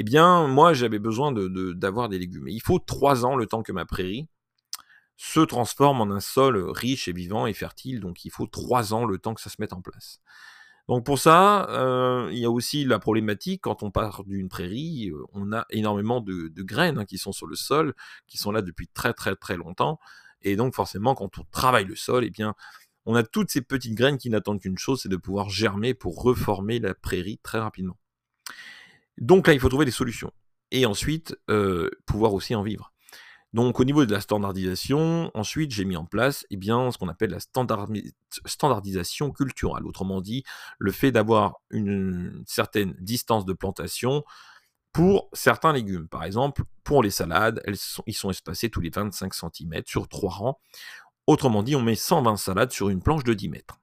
eh 0.00 0.04
bien, 0.04 0.46
moi, 0.46 0.74
j'avais 0.74 1.00
besoin 1.00 1.32
d'avoir 1.32 2.08
des 2.08 2.20
légumes. 2.20 2.46
il 2.46 2.62
faut 2.62 2.78
trois 2.78 3.24
ans, 3.24 3.34
le 3.34 3.46
temps 3.46 3.64
que 3.64 3.72
ma 3.72 3.84
prairie 3.84 4.28
se 5.16 5.40
transforme 5.40 6.00
en 6.00 6.10
un 6.12 6.20
sol 6.20 6.70
riche 6.70 7.08
et 7.08 7.12
vivant 7.12 7.48
et 7.48 7.52
fertile. 7.52 7.98
Donc, 7.98 8.24
il 8.24 8.30
faut 8.30 8.46
trois 8.46 8.94
ans, 8.94 9.04
le 9.04 9.18
temps 9.18 9.34
que 9.34 9.40
ça 9.40 9.50
se 9.50 9.56
mette 9.58 9.72
en 9.72 9.82
place. 9.82 10.20
Donc, 10.86 11.04
pour 11.04 11.18
ça, 11.18 11.68
euh, 11.70 12.28
il 12.30 12.38
y 12.38 12.44
a 12.44 12.50
aussi 12.50 12.84
la 12.84 13.00
problématique, 13.00 13.62
quand 13.62 13.82
on 13.82 13.90
part 13.90 14.22
d'une 14.24 14.48
prairie, 14.48 15.10
euh, 15.10 15.24
on 15.32 15.52
a 15.52 15.66
énormément 15.70 16.20
de, 16.20 16.48
graines 16.62 16.98
hein, 16.98 17.04
qui 17.04 17.18
sont 17.18 17.32
sur 17.32 17.48
le 17.48 17.56
sol, 17.56 17.92
qui 18.28 18.38
sont 18.38 18.52
là 18.52 18.62
depuis 18.62 18.86
très, 18.86 19.12
très, 19.12 19.34
très 19.34 19.56
longtemps. 19.56 19.98
Et 20.42 20.56
donc, 20.56 20.74
forcément, 20.74 21.14
quand 21.14 21.38
on 21.38 21.44
travaille 21.50 21.84
le 21.84 21.96
sol, 21.96 22.24
eh 22.24 22.30
bien, 22.30 22.54
on 23.06 23.14
a 23.14 23.22
toutes 23.22 23.50
ces 23.50 23.62
petites 23.62 23.94
graines 23.94 24.18
qui 24.18 24.30
n'attendent 24.30 24.60
qu'une 24.60 24.78
chose, 24.78 25.00
c'est 25.02 25.08
de 25.08 25.16
pouvoir 25.16 25.48
germer 25.48 25.94
pour 25.94 26.22
reformer 26.22 26.78
la 26.78 26.94
prairie 26.94 27.40
très 27.42 27.58
rapidement. 27.58 27.98
Donc 29.16 29.46
là, 29.46 29.54
il 29.54 29.60
faut 29.60 29.68
trouver 29.68 29.84
des 29.84 29.90
solutions. 29.90 30.32
Et 30.70 30.86
ensuite, 30.86 31.36
euh, 31.50 31.90
pouvoir 32.06 32.34
aussi 32.34 32.54
en 32.54 32.62
vivre. 32.62 32.92
Donc 33.54 33.80
au 33.80 33.84
niveau 33.84 34.04
de 34.04 34.12
la 34.12 34.20
standardisation, 34.20 35.30
ensuite 35.32 35.70
j'ai 35.70 35.86
mis 35.86 35.96
en 35.96 36.04
place 36.04 36.44
eh 36.50 36.58
bien, 36.58 36.90
ce 36.90 36.98
qu'on 36.98 37.08
appelle 37.08 37.30
la 37.30 37.40
standardisation 38.44 39.30
culturelle. 39.30 39.86
Autrement 39.86 40.20
dit, 40.20 40.44
le 40.78 40.92
fait 40.92 41.12
d'avoir 41.12 41.56
une 41.70 42.42
certaine 42.46 42.94
distance 43.00 43.46
de 43.46 43.54
plantation 43.54 44.22
pour 44.92 45.28
certains 45.32 45.72
légumes. 45.72 46.08
Par 46.08 46.24
exemple, 46.24 46.62
pour 46.84 47.02
les 47.02 47.10
salades, 47.10 47.62
ils 48.06 48.14
sont 48.14 48.30
espacés 48.30 48.70
tous 48.70 48.80
les 48.80 48.90
25 48.90 49.32
cm 49.34 49.82
sur 49.86 50.08
trois 50.08 50.30
rangs. 50.30 50.60
Autrement 51.26 51.62
dit, 51.62 51.76
on 51.76 51.82
met 51.82 51.94
120 51.94 52.36
salades 52.36 52.72
sur 52.72 52.88
une 52.88 53.02
planche 53.02 53.24
de 53.24 53.34
10 53.34 53.48
mètres. 53.48 53.80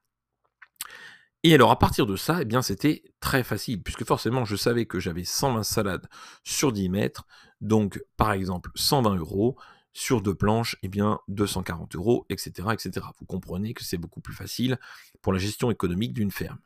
Et 1.44 1.54
alors 1.54 1.70
à 1.70 1.78
partir 1.78 2.08
de 2.08 2.16
ça, 2.16 2.40
eh 2.42 2.46
bien 2.46 2.64
c'était 2.64 3.04
très 3.20 3.44
facile, 3.44 3.84
puisque 3.84 4.04
forcément 4.04 4.46
je 4.46 4.56
savais 4.56 4.88
que 4.88 5.00
j'avais 5.00 5.24
120 5.24 5.62
salades 5.62 6.08
sur 6.44 6.72
10 6.72 6.90
mètres, 6.90 7.28
donc 7.62 8.04
par 8.18 8.32
exemple 8.32 8.72
120 8.74 9.18
euros, 9.18 9.56
sur 9.94 10.22
deux 10.22 10.34
planches, 10.34 10.76
eh 10.82 10.88
bien 10.88 11.20
240 11.28 11.96
euros, 11.96 12.26
etc., 12.30 12.70
etc. 12.74 13.06
Vous 13.20 13.26
comprenez 13.28 13.76
que 13.76 13.84
c'est 13.84 14.00
beaucoup 14.00 14.22
plus 14.22 14.34
facile 14.34 14.80
pour 15.22 15.34
la 15.34 15.40
gestion 15.40 15.70
économique 15.70 16.14
d'une 16.14 16.32
ferme. 16.32 16.58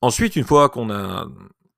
Ensuite, 0.00 0.34
une 0.34 0.44
fois 0.44 0.68
qu'on 0.68 0.90
a, 0.90 1.28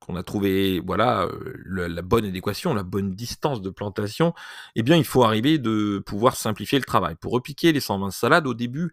qu'on 0.07 0.15
a 0.15 0.23
trouvé 0.23 0.79
voilà 0.79 1.25
euh, 1.25 1.87
la 1.87 2.01
bonne 2.01 2.25
adéquation, 2.25 2.73
la 2.73 2.83
bonne 2.83 3.13
distance 3.13 3.61
de 3.61 3.69
plantation, 3.69 4.33
eh 4.75 4.83
bien 4.83 4.95
il 4.95 5.05
faut 5.05 5.23
arriver 5.23 5.57
de 5.59 6.01
pouvoir 6.05 6.35
simplifier 6.35 6.79
le 6.79 6.85
travail. 6.85 7.15
Pour 7.15 7.33
repiquer 7.33 7.73
les 7.73 7.81
120 7.81 8.11
salades, 8.11 8.47
au 8.47 8.53
début, 8.53 8.91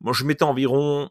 moi 0.00 0.12
je 0.12 0.24
mettais 0.24 0.44
environ 0.44 1.10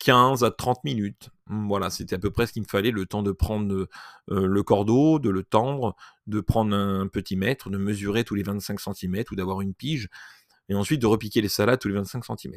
15 0.00 0.44
à 0.44 0.50
30 0.50 0.84
minutes. 0.84 1.30
Mmh, 1.46 1.68
voilà, 1.68 1.90
c'était 1.90 2.16
à 2.16 2.18
peu 2.18 2.30
près 2.30 2.46
ce 2.46 2.52
qu'il 2.52 2.62
me 2.62 2.68
fallait, 2.68 2.90
le 2.90 3.06
temps 3.06 3.22
de 3.22 3.32
prendre 3.32 3.74
euh, 3.74 4.46
le 4.46 4.62
cordeau, 4.62 5.18
de 5.18 5.30
le 5.30 5.44
tendre, 5.44 5.94
de 6.26 6.40
prendre 6.40 6.74
un 6.76 7.06
petit 7.06 7.36
mètre, 7.36 7.70
de 7.70 7.78
mesurer 7.78 8.24
tous 8.24 8.34
les 8.34 8.42
25 8.42 8.80
cm 8.80 9.24
ou 9.30 9.36
d'avoir 9.36 9.60
une 9.60 9.74
pige, 9.74 10.08
et 10.68 10.74
ensuite 10.74 11.00
de 11.00 11.06
repiquer 11.06 11.40
les 11.40 11.48
salades 11.48 11.80
tous 11.80 11.88
les 11.88 11.94
25 11.94 12.24
cm. 12.24 12.54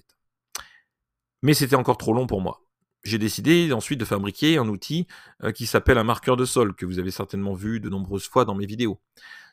Mais 1.44 1.54
c'était 1.54 1.76
encore 1.76 1.98
trop 1.98 2.14
long 2.14 2.28
pour 2.28 2.42
moi. 2.42 2.62
J'ai 3.04 3.18
décidé 3.18 3.74
ensuite 3.74 4.00
de 4.00 4.06
fabriquer 4.06 4.58
un 4.58 4.68
outil 4.70 5.08
euh, 5.44 5.52
qui 5.52 5.66
s'appelle 5.66 5.98
un 5.98 6.06
marqueur 6.06 6.38
de 6.38 6.46
sol, 6.46 6.74
que 6.74 6.86
vous 6.86 7.00
avez 7.00 7.12
certainement 7.12 7.54
vu 7.54 7.80
de 7.80 7.90
nombreuses 7.90 8.28
fois 8.28 8.46
dans 8.46 8.56
mes 8.56 8.66
vidéos. 8.66 9.00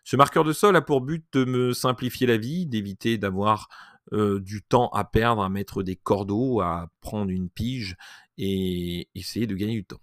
Ce 0.05 0.17
marqueur 0.17 0.45
de 0.45 0.53
sol 0.53 0.77
a 0.77 0.81
pour 0.81 1.01
but 1.01 1.25
de 1.33 1.45
me 1.45 1.73
simplifier 1.73 2.27
la 2.27 2.37
vie, 2.37 2.67
d'éviter 2.67 3.19
d'avoir 3.19 3.69
euh, 4.13 4.41
du 4.41 4.63
temps 4.63 4.89
à 4.91 5.05
perdre 5.05 5.43
à 5.43 5.49
mettre 5.49 5.83
des 5.83 5.97
cordeaux, 5.97 6.61
à 6.61 6.91
prendre 7.01 7.31
une 7.31 7.51
pige 7.51 7.97
et 8.39 9.09
essayer 9.15 9.47
de 9.47 9.55
gagner 9.55 9.75
du 9.75 9.85
temps. 9.85 10.01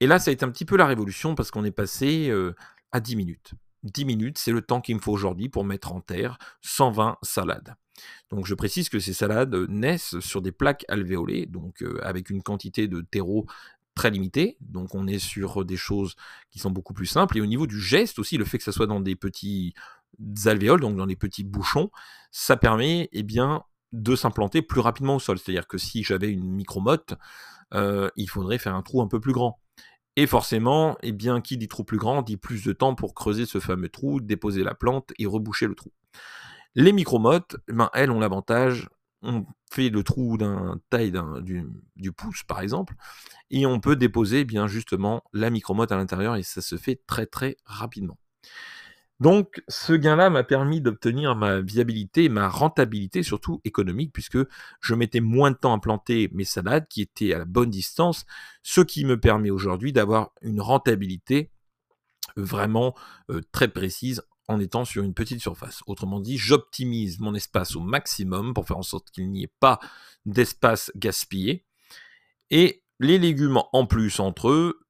Et 0.00 0.06
là, 0.06 0.18
ça 0.18 0.30
a 0.30 0.34
été 0.34 0.44
un 0.44 0.50
petit 0.50 0.64
peu 0.64 0.76
la 0.76 0.86
révolution 0.86 1.34
parce 1.34 1.50
qu'on 1.50 1.64
est 1.64 1.70
passé 1.70 2.28
euh, 2.28 2.54
à 2.92 3.00
10 3.00 3.16
minutes. 3.16 3.52
10 3.84 4.04
minutes, 4.04 4.38
c'est 4.38 4.52
le 4.52 4.62
temps 4.62 4.80
qu'il 4.80 4.96
me 4.96 5.00
faut 5.00 5.12
aujourd'hui 5.12 5.48
pour 5.48 5.64
mettre 5.64 5.92
en 5.92 6.00
terre 6.00 6.38
120 6.62 7.18
salades. 7.22 7.76
Donc 8.30 8.46
je 8.46 8.54
précise 8.54 8.88
que 8.88 8.98
ces 8.98 9.12
salades 9.12 9.54
naissent 9.68 10.18
sur 10.20 10.42
des 10.42 10.52
plaques 10.52 10.84
alvéolées, 10.88 11.46
donc 11.46 11.82
euh, 11.82 11.98
avec 12.02 12.30
une 12.30 12.42
quantité 12.42 12.88
de 12.88 13.00
terreau 13.00 13.46
très 13.94 14.10
limitée. 14.10 14.56
Donc 14.60 14.94
on 14.94 15.06
est 15.06 15.18
sur 15.18 15.64
des 15.64 15.76
choses 15.76 16.16
qui 16.50 16.58
sont 16.58 16.70
beaucoup 16.70 16.94
plus 16.94 17.06
simples. 17.06 17.38
Et 17.38 17.40
au 17.40 17.46
niveau 17.46 17.66
du 17.66 17.80
geste 17.80 18.18
aussi, 18.18 18.36
le 18.36 18.44
fait 18.44 18.58
que 18.58 18.64
ça 18.64 18.72
soit 18.72 18.86
dans 18.86 19.00
des 19.00 19.16
petits 19.16 19.74
alvéoles, 20.46 20.80
donc 20.80 20.96
dans 20.96 21.06
des 21.06 21.16
petits 21.16 21.44
bouchons, 21.44 21.90
ça 22.30 22.56
permet 22.56 23.08
eh 23.12 23.22
bien, 23.22 23.62
de 23.92 24.16
s'implanter 24.16 24.62
plus 24.62 24.80
rapidement 24.80 25.16
au 25.16 25.20
sol. 25.20 25.38
C'est-à-dire 25.38 25.66
que 25.66 25.78
si 25.78 26.02
j'avais 26.02 26.30
une 26.30 26.50
micromotte, 26.50 27.14
euh, 27.74 28.10
il 28.16 28.28
faudrait 28.28 28.58
faire 28.58 28.74
un 28.74 28.82
trou 28.82 29.02
un 29.02 29.08
peu 29.08 29.20
plus 29.20 29.32
grand. 29.32 29.60
Et 30.16 30.26
forcément, 30.26 30.96
eh 31.02 31.12
bien, 31.12 31.40
qui 31.40 31.56
dit 31.56 31.66
trou 31.66 31.82
plus 31.82 31.98
grand 31.98 32.22
dit 32.22 32.36
plus 32.36 32.64
de 32.64 32.72
temps 32.72 32.94
pour 32.94 33.14
creuser 33.14 33.46
ce 33.46 33.58
fameux 33.58 33.88
trou, 33.88 34.20
déposer 34.20 34.62
la 34.62 34.74
plante 34.74 35.12
et 35.18 35.26
reboucher 35.26 35.66
le 35.66 35.74
trou. 35.74 35.90
Les 36.74 36.92
micromottes, 36.92 37.56
eh 37.68 37.72
ben, 37.72 37.90
elles 37.94 38.10
ont 38.10 38.20
l'avantage, 38.20 38.88
on 39.22 39.46
fait 39.70 39.88
le 39.88 40.02
trou 40.02 40.36
d'un 40.36 40.80
taille 40.90 41.12
du, 41.42 42.12
pouce 42.12 42.42
par 42.42 42.60
exemple, 42.60 42.94
et 43.50 43.66
on 43.66 43.80
peut 43.80 43.96
déposer 43.96 44.40
eh 44.40 44.44
bien 44.44 44.66
justement 44.66 45.22
la 45.32 45.50
micromotte 45.50 45.92
à 45.92 45.96
l'intérieur 45.96 46.36
et 46.36 46.42
ça 46.42 46.60
se 46.60 46.76
fait 46.76 47.00
très 47.06 47.26
très 47.26 47.56
rapidement. 47.64 48.18
Donc, 49.20 49.62
ce 49.68 49.92
gain-là 49.92 50.28
m'a 50.28 50.42
permis 50.42 50.80
d'obtenir 50.80 51.36
ma 51.36 51.60
viabilité, 51.60 52.28
ma 52.28 52.48
rentabilité, 52.48 53.22
surtout 53.22 53.60
économique, 53.64 54.12
puisque 54.12 54.38
je 54.80 54.94
mettais 54.94 55.20
moins 55.20 55.52
de 55.52 55.56
temps 55.56 55.72
à 55.72 55.78
planter 55.78 56.28
mes 56.32 56.44
salades 56.44 56.88
qui 56.88 57.00
étaient 57.00 57.32
à 57.32 57.38
la 57.38 57.44
bonne 57.44 57.70
distance, 57.70 58.26
ce 58.62 58.80
qui 58.80 59.04
me 59.04 59.18
permet 59.18 59.50
aujourd'hui 59.50 59.92
d'avoir 59.92 60.32
une 60.42 60.60
rentabilité 60.60 61.52
vraiment 62.36 62.94
euh, 63.30 63.40
très 63.52 63.68
précise 63.68 64.22
en 64.48 64.60
étant 64.60 64.84
sur 64.84 65.02
une 65.02 65.14
petite 65.14 65.40
surface. 65.40 65.82
Autrement 65.86 66.20
dit, 66.20 66.38
j'optimise 66.38 67.20
mon 67.20 67.34
espace 67.34 67.76
au 67.76 67.80
maximum 67.80 68.54
pour 68.54 68.66
faire 68.66 68.78
en 68.78 68.82
sorte 68.82 69.10
qu'il 69.10 69.30
n'y 69.30 69.44
ait 69.44 69.52
pas 69.60 69.78
d'espace 70.26 70.90
gaspillé. 70.96 71.64
Et 72.50 72.82
les 73.00 73.18
légumes 73.18 73.60
en 73.72 73.86
plus 73.86 74.20
entre 74.20 74.50
eux, 74.50 74.80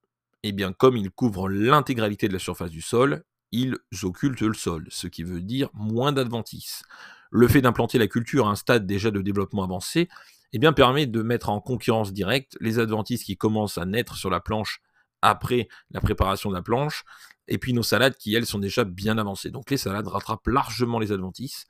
eh 0.43 0.53
bien, 0.53 0.73
comme 0.73 0.97
ils 0.97 1.11
couvrent 1.11 1.49
l'intégralité 1.49 2.29
de 2.29 2.33
la 2.33 2.39
surface 2.39 2.71
du 2.71 2.83
sol, 2.83 3.25
ils 3.53 3.77
occultent 4.03 4.41
le 4.41 4.55
sol, 4.55 4.87
ce 4.91 5.07
qui 5.07 5.23
veut 5.23 5.41
dire 5.41 5.71
moins 5.75 6.13
d'adventices. 6.13 6.83
Le 7.31 7.49
fait 7.49 7.63
d'implanter 7.63 7.99
la 7.99 8.09
culture 8.09 8.49
à 8.49 8.51
un 8.51 8.57
stade 8.57 8.87
déjà 8.87 9.11
de 9.11 9.21
développement 9.21 9.63
avancé 9.63 10.09
eh 10.57 10.59
bien, 10.59 10.73
permet 10.73 11.07
de 11.07 11.21
mettre 11.21 11.49
en 11.49 11.61
concurrence 11.61 12.13
directe 12.13 12.57
les 12.61 12.79
adventices 12.79 13.25
qui 13.25 13.37
commencent 13.37 13.77
à 13.77 13.85
naître 13.85 14.17
sur 14.17 14.31
la 14.31 14.39
planche 14.39 14.81
après 15.25 15.69
la 15.91 16.01
préparation 16.01 16.51
de 16.51 16.55
la 16.55 16.63
planche, 16.63 17.05
et 17.49 17.59
puis 17.59 17.73
nos 17.73 17.83
salades 17.83 18.17
qui, 18.17 18.35
elles, 18.35 18.47
sont 18.47 18.59
déjà 18.59 18.85
bien 18.85 19.19
avancées. 19.19 19.51
Donc 19.51 19.71
les 19.71 19.77
salades 19.77 20.07
rattrapent 20.07 20.47
largement 20.47 20.99
les 20.99 21.13
adventices 21.13 21.67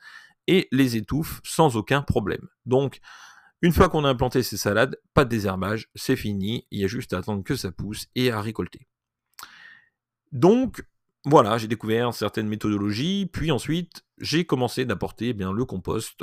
et 0.47 0.69
les 0.73 0.97
étouffent 0.97 1.41
sans 1.45 1.77
aucun 1.77 2.03
problème. 2.03 2.47
Donc, 2.67 3.01
une 3.63 3.73
fois 3.73 3.89
qu'on 3.89 4.05
a 4.05 4.11
implanté 4.11 4.43
ces 4.43 4.59
salades, 4.59 5.01
pas 5.15 5.25
de 5.25 5.31
désherbage, 5.31 5.89
c'est 5.95 6.17
fini, 6.17 6.67
il 6.71 6.81
y 6.81 6.85
a 6.85 6.87
juste 6.87 7.15
à 7.15 7.19
attendre 7.19 7.43
que 7.43 7.57
ça 7.57 7.73
pousse 7.73 8.09
et 8.15 8.31
à 8.31 8.41
récolter. 8.43 8.87
Donc, 10.33 10.85
voilà, 11.25 11.57
j'ai 11.57 11.69
découvert 11.69 12.13
certaines 12.13 12.49
méthodologies, 12.49 13.31
puis 13.33 13.51
ensuite 13.51 14.05
j'ai 14.19 14.45
commencé 14.45 14.85
d'apporter 14.85 15.31
eh 15.31 15.33
le 15.33 15.65
compost, 15.65 16.23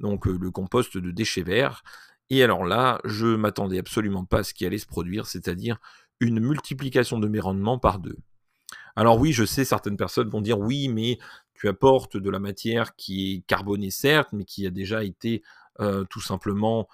donc 0.00 0.26
euh, 0.26 0.38
le 0.40 0.50
compost 0.50 0.96
de 0.96 1.10
déchets 1.10 1.42
verts. 1.42 1.82
Et 2.30 2.42
alors 2.42 2.64
là, 2.64 3.00
je 3.04 3.26
m'attendais 3.26 3.78
absolument 3.78 4.24
pas 4.24 4.38
à 4.38 4.42
ce 4.42 4.54
qui 4.54 4.66
allait 4.66 4.78
se 4.78 4.86
produire, 4.86 5.26
c'est-à-dire 5.26 5.78
une 6.20 6.40
multiplication 6.40 7.18
de 7.18 7.28
mes 7.28 7.40
rendements 7.40 7.78
par 7.78 7.98
deux. 7.98 8.16
Alors 8.96 9.18
oui, 9.18 9.32
je 9.32 9.44
sais, 9.44 9.64
certaines 9.64 9.96
personnes 9.96 10.28
vont 10.28 10.40
dire 10.40 10.58
oui, 10.58 10.88
mais 10.88 11.18
tu 11.54 11.68
apportes 11.68 12.16
de 12.16 12.30
la 12.30 12.38
matière 12.38 12.96
qui 12.96 13.34
est 13.34 13.46
carbonée 13.46 13.90
certes, 13.90 14.30
mais 14.32 14.44
qui 14.44 14.66
a 14.66 14.70
déjà 14.70 15.04
été 15.04 15.42
euh, 15.80 16.04
tout 16.04 16.20
simplement, 16.20 16.88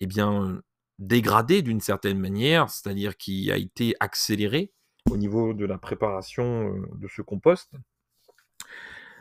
eh 0.00 0.06
bien, 0.06 0.60
dégradée 0.98 1.62
d'une 1.62 1.80
certaine 1.80 2.18
manière, 2.18 2.70
c'est-à-dire 2.70 3.16
qui 3.16 3.50
a 3.50 3.56
été 3.56 3.94
accélérée 4.00 4.72
au 5.10 5.16
niveau 5.16 5.54
de 5.54 5.64
la 5.64 5.78
préparation 5.78 6.74
euh, 6.74 6.86
de 6.96 7.08
ce 7.08 7.22
compost. 7.22 7.70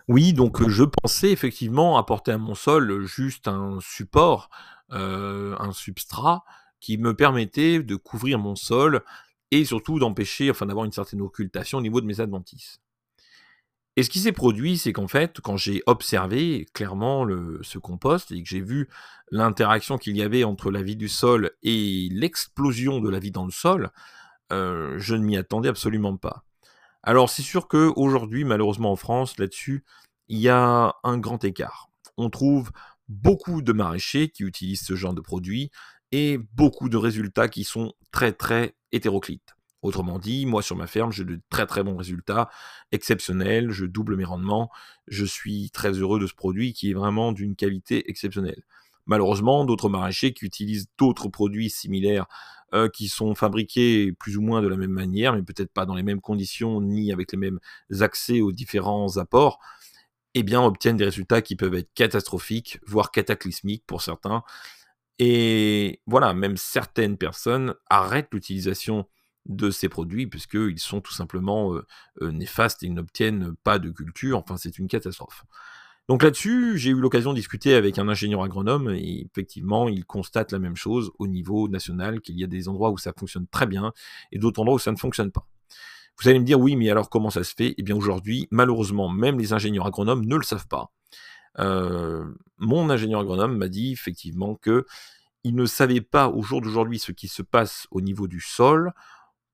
Oui, 0.08 0.34
donc 0.34 0.68
je 0.68 0.84
pensais 0.84 1.32
effectivement 1.32 1.98
apporter 1.98 2.32
à 2.32 2.38
mon 2.38 2.56
sol 2.56 3.06
juste 3.06 3.48
un 3.48 3.80
support, 3.82 4.50
euh, 4.92 5.56
un 5.60 5.72
substrat 5.72 6.44
qui 6.80 6.98
me 6.98 7.16
permettait 7.16 7.80
de 7.80 7.96
couvrir 7.96 8.38
mon 8.38 8.56
sol 8.56 9.04
et 9.56 9.66
surtout 9.66 10.00
d'empêcher, 10.00 10.52
enfin 10.52 10.66
d'avoir 10.66 10.86
une 10.86 10.92
certaine 10.92 11.22
occultation 11.22 11.78
au 11.78 11.82
niveau 11.82 12.02
de 12.02 12.06
mes 12.06 12.20
adventices. 12.20 12.80
Et 13.98 14.04
ce 14.04 14.10
qui 14.10 14.20
s'est 14.20 14.34
produit, 14.34 14.78
c'est 14.78 14.92
qu'en 14.92 15.08
fait, 15.08 15.40
quand 15.40 15.56
j'ai 15.56 15.82
observé 15.86 16.68
clairement 16.74 17.24
le, 17.24 17.60
ce 17.64 17.78
compost 17.78 18.32
et 18.32 18.44
que 18.44 18.50
j'ai 18.50 18.60
vu 18.60 18.90
l'interaction 19.32 19.98
qu'il 19.98 20.18
y 20.18 20.22
avait 20.22 20.44
entre 20.44 20.70
la 20.70 20.82
vie 20.82 20.98
du 20.98 21.08
sol 21.08 21.52
et 21.64 22.10
l'explosion 22.12 23.00
de 23.00 23.10
la 23.10 23.20
vie 23.20 23.32
dans 23.32 23.46
le 23.46 23.52
sol, 23.52 23.92
euh, 24.52 24.96
je 24.98 25.16
ne 25.16 25.24
m'y 25.24 25.38
attendais 25.38 25.70
absolument 25.70 26.18
pas. 26.18 26.44
Alors 27.04 27.30
c'est 27.30 27.42
sûr 27.42 27.70
qu'aujourd'hui, 27.70 28.44
malheureusement 28.44 28.92
en 28.92 28.98
France, 28.98 29.38
là-dessus, 29.38 29.86
il 30.28 30.40
y 30.40 30.50
a 30.50 30.94
un 31.04 31.18
grand 31.18 31.44
écart. 31.46 31.90
On 32.18 32.30
trouve 32.30 32.72
beaucoup 33.08 33.62
de 33.62 33.72
maraîchers 33.72 34.30
qui 34.30 34.44
utilisent 34.44 34.86
ce 34.86 34.96
genre 34.96 35.14
de 35.14 35.22
produits 35.22 35.72
et 36.12 36.38
beaucoup 36.54 36.90
de 36.90 36.98
résultats 36.98 37.48
qui 37.48 37.64
sont 37.64 37.94
très 38.12 38.32
très 38.32 38.76
hétéroclites. 38.92 39.56
Autrement 39.82 40.18
dit, 40.18 40.46
moi 40.46 40.64
sur 40.64 40.76
ma 40.76 40.88
ferme, 40.88 41.12
j'ai 41.12 41.26
de 41.26 41.40
très 41.50 41.68
très 41.68 41.84
bons 41.84 41.96
résultats, 41.96 42.50
exceptionnels, 42.92 43.70
je 43.70 43.86
double 43.86 44.16
mes 44.16 44.24
rendements, 44.24 44.72
je 45.08 45.26
suis 45.26 45.70
très 45.70 45.92
heureux 45.92 46.20
de 46.20 46.26
ce 46.26 46.34
produit 46.34 46.74
qui 46.74 46.90
est 46.90 46.94
vraiment 46.94 47.32
d'une 47.32 47.56
qualité 47.56 48.10
exceptionnelle. 48.10 48.64
Malheureusement, 49.06 49.66
d'autres 49.66 49.90
maraîchers 49.90 50.34
qui 50.34 50.46
utilisent 50.46 50.88
d'autres 50.98 51.28
produits 51.28 51.70
similaires 51.70 52.26
euh, 52.74 52.90
qui 52.90 53.08
sont 53.08 53.36
fabriqués 53.36 54.12
plus 54.14 54.38
ou 54.38 54.42
moins 54.42 54.64
de 54.64 54.68
la 54.68 54.78
même 54.78 54.90
manière, 54.90 55.34
mais 55.34 55.44
peut-être 55.44 55.72
pas 55.72 55.86
dans 55.86 55.94
les 55.94 56.02
mêmes 56.02 56.22
conditions 56.22 56.82
ni 56.82 57.12
avec 57.12 57.32
les 57.32 57.38
mêmes 57.38 57.60
accès 58.02 58.42
aux 58.42 58.52
différents 58.52 59.18
apports, 59.18 59.60
eh 60.34 60.42
bien 60.42 60.64
obtiennent 60.64 60.98
des 60.98 61.06
résultats 61.06 61.44
qui 61.44 61.56
peuvent 61.56 61.76
être 61.76 61.94
catastrophiques, 61.94 62.80
voire 62.88 63.12
cataclysmiques 63.12 63.86
pour 63.86 64.02
certains. 64.02 64.44
Et 65.20 66.02
voilà, 66.08 66.34
même 66.34 66.58
certaines 66.58 67.18
personnes 67.18 67.76
arrêtent 67.90 68.34
l'utilisation 68.34 69.08
de 69.46 69.70
ces 69.70 69.90
produits 69.90 70.28
puisqu'ils 70.28 70.80
sont 70.80 71.02
tout 71.02 71.14
simplement 71.14 71.74
néfastes 72.22 72.84
et 72.84 72.88
ils 72.88 72.94
n'obtiennent 72.94 73.56
pas 73.64 73.80
de 73.80 73.90
culture. 73.92 74.38
Enfin, 74.40 74.58
c'est 74.58 74.80
une 74.80 74.88
catastrophe. 74.88 75.44
Donc 76.08 76.22
là-dessus, 76.22 76.78
j'ai 76.78 76.92
eu 76.92 77.00
l'occasion 77.00 77.32
de 77.32 77.38
discuter 77.38 77.74
avec 77.74 77.98
un 77.98 78.08
ingénieur 78.08 78.44
agronome 78.44 78.92
et 78.92 79.26
effectivement, 79.26 79.88
il 79.88 80.06
constate 80.06 80.52
la 80.52 80.60
même 80.60 80.76
chose 80.76 81.12
au 81.18 81.28
niveau 81.28 81.68
national, 81.68 82.22
qu'il 82.22 82.38
y 82.40 82.44
a 82.44 82.48
des 82.48 82.68
endroits 82.68 82.92
où 82.92 82.98
ça 82.98 83.12
fonctionne 83.18 83.48
très 83.48 83.66
bien 83.66 83.92
et 84.32 84.38
d'autres 84.38 84.60
endroits 84.60 84.76
où 84.76 84.80
ça 84.80 84.92
ne 84.92 84.98
fonctionne 84.98 85.32
pas. 85.32 85.48
Vous 86.22 86.30
allez 86.30 86.40
me 86.40 86.46
dire, 86.46 86.60
oui, 86.60 86.76
mais 86.76 86.90
alors 86.90 87.10
comment 87.10 87.30
ça 87.30 87.44
se 87.44 87.56
fait? 87.56 87.74
Eh 87.78 87.84
bien 87.84 87.96
aujourd'hui, 87.96 88.48
malheureusement, 88.52 89.10
même 89.10 89.40
les 89.40 89.54
ingénieurs 89.54 89.88
agronomes 89.88 90.26
ne 90.26 90.36
le 90.36 90.44
savent 90.44 90.68
pas. 90.68 90.92
Euh, 91.60 92.26
mon 92.58 92.90
ingénieur 92.90 93.22
agronome 93.22 93.58
m'a 93.58 93.68
dit 93.68 93.92
effectivement 93.92 94.56
que 94.56 94.86
il 95.44 95.56
ne 95.56 95.66
savait 95.66 96.02
pas 96.02 96.30
au 96.30 96.42
jour 96.42 96.62
d'aujourd'hui 96.62 96.98
ce 96.98 97.12
qui 97.12 97.28
se 97.28 97.44
passe 97.44 97.88
au 97.92 98.02
niveau 98.02 98.28
du 98.28 98.40
sol 98.40 98.94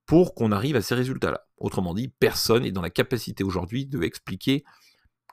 pour 0.06 0.36
qu'on 0.36 0.52
arrive 0.52 0.76
à 0.76 0.82
ces 0.82 0.96
résultats-là. 0.96 1.46
Autrement 1.58 1.94
dit, 1.94 2.08
personne 2.08 2.64
n'est 2.64 2.72
dans 2.72 2.82
la 2.82 2.90
capacité 2.90 3.44
aujourd'hui 3.44 3.86
de 3.86 4.02
expliquer 4.02 4.64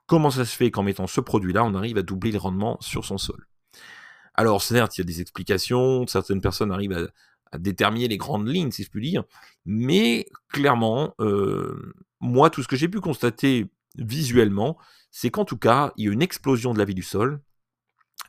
comment 0.06 0.30
ça 0.30 0.44
se 0.44 0.56
fait 0.56 0.70
qu'en 0.70 0.82
mettant 0.82 1.06
ce 1.06 1.20
produit-là, 1.20 1.64
on 1.64 1.74
arrive 1.74 1.98
à 1.98 2.02
doubler 2.02 2.32
les 2.32 2.38
rendements 2.38 2.76
sur 2.80 3.04
son 3.04 3.18
sol. 3.18 3.46
Alors 4.34 4.62
certes, 4.62 4.96
il 4.96 5.00
y 5.00 5.02
a 5.02 5.04
des 5.04 5.20
explications, 5.20 6.06
certaines 6.06 6.40
personnes 6.40 6.72
arrivent 6.72 7.08
à, 7.52 7.58
déterminer 7.58 8.08
les 8.08 8.18
grandes 8.18 8.46
lignes, 8.46 8.70
si 8.70 8.84
je 8.84 8.90
puis 8.90 9.10
dire, 9.10 9.24
mais 9.64 10.28
clairement, 10.48 11.14
euh, 11.18 11.94
moi, 12.20 12.50
tout 12.50 12.62
ce 12.62 12.68
que 12.68 12.76
j'ai 12.76 12.88
pu 12.88 13.00
constater 13.00 13.70
visuellement, 13.96 14.76
c'est 15.10 15.30
qu'en 15.30 15.44
tout 15.44 15.58
cas, 15.58 15.92
il 15.96 16.06
y 16.06 16.08
a 16.08 16.12
une 16.12 16.22
explosion 16.22 16.72
de 16.72 16.78
la 16.78 16.84
vie 16.84 16.94
du 16.94 17.02
sol 17.02 17.40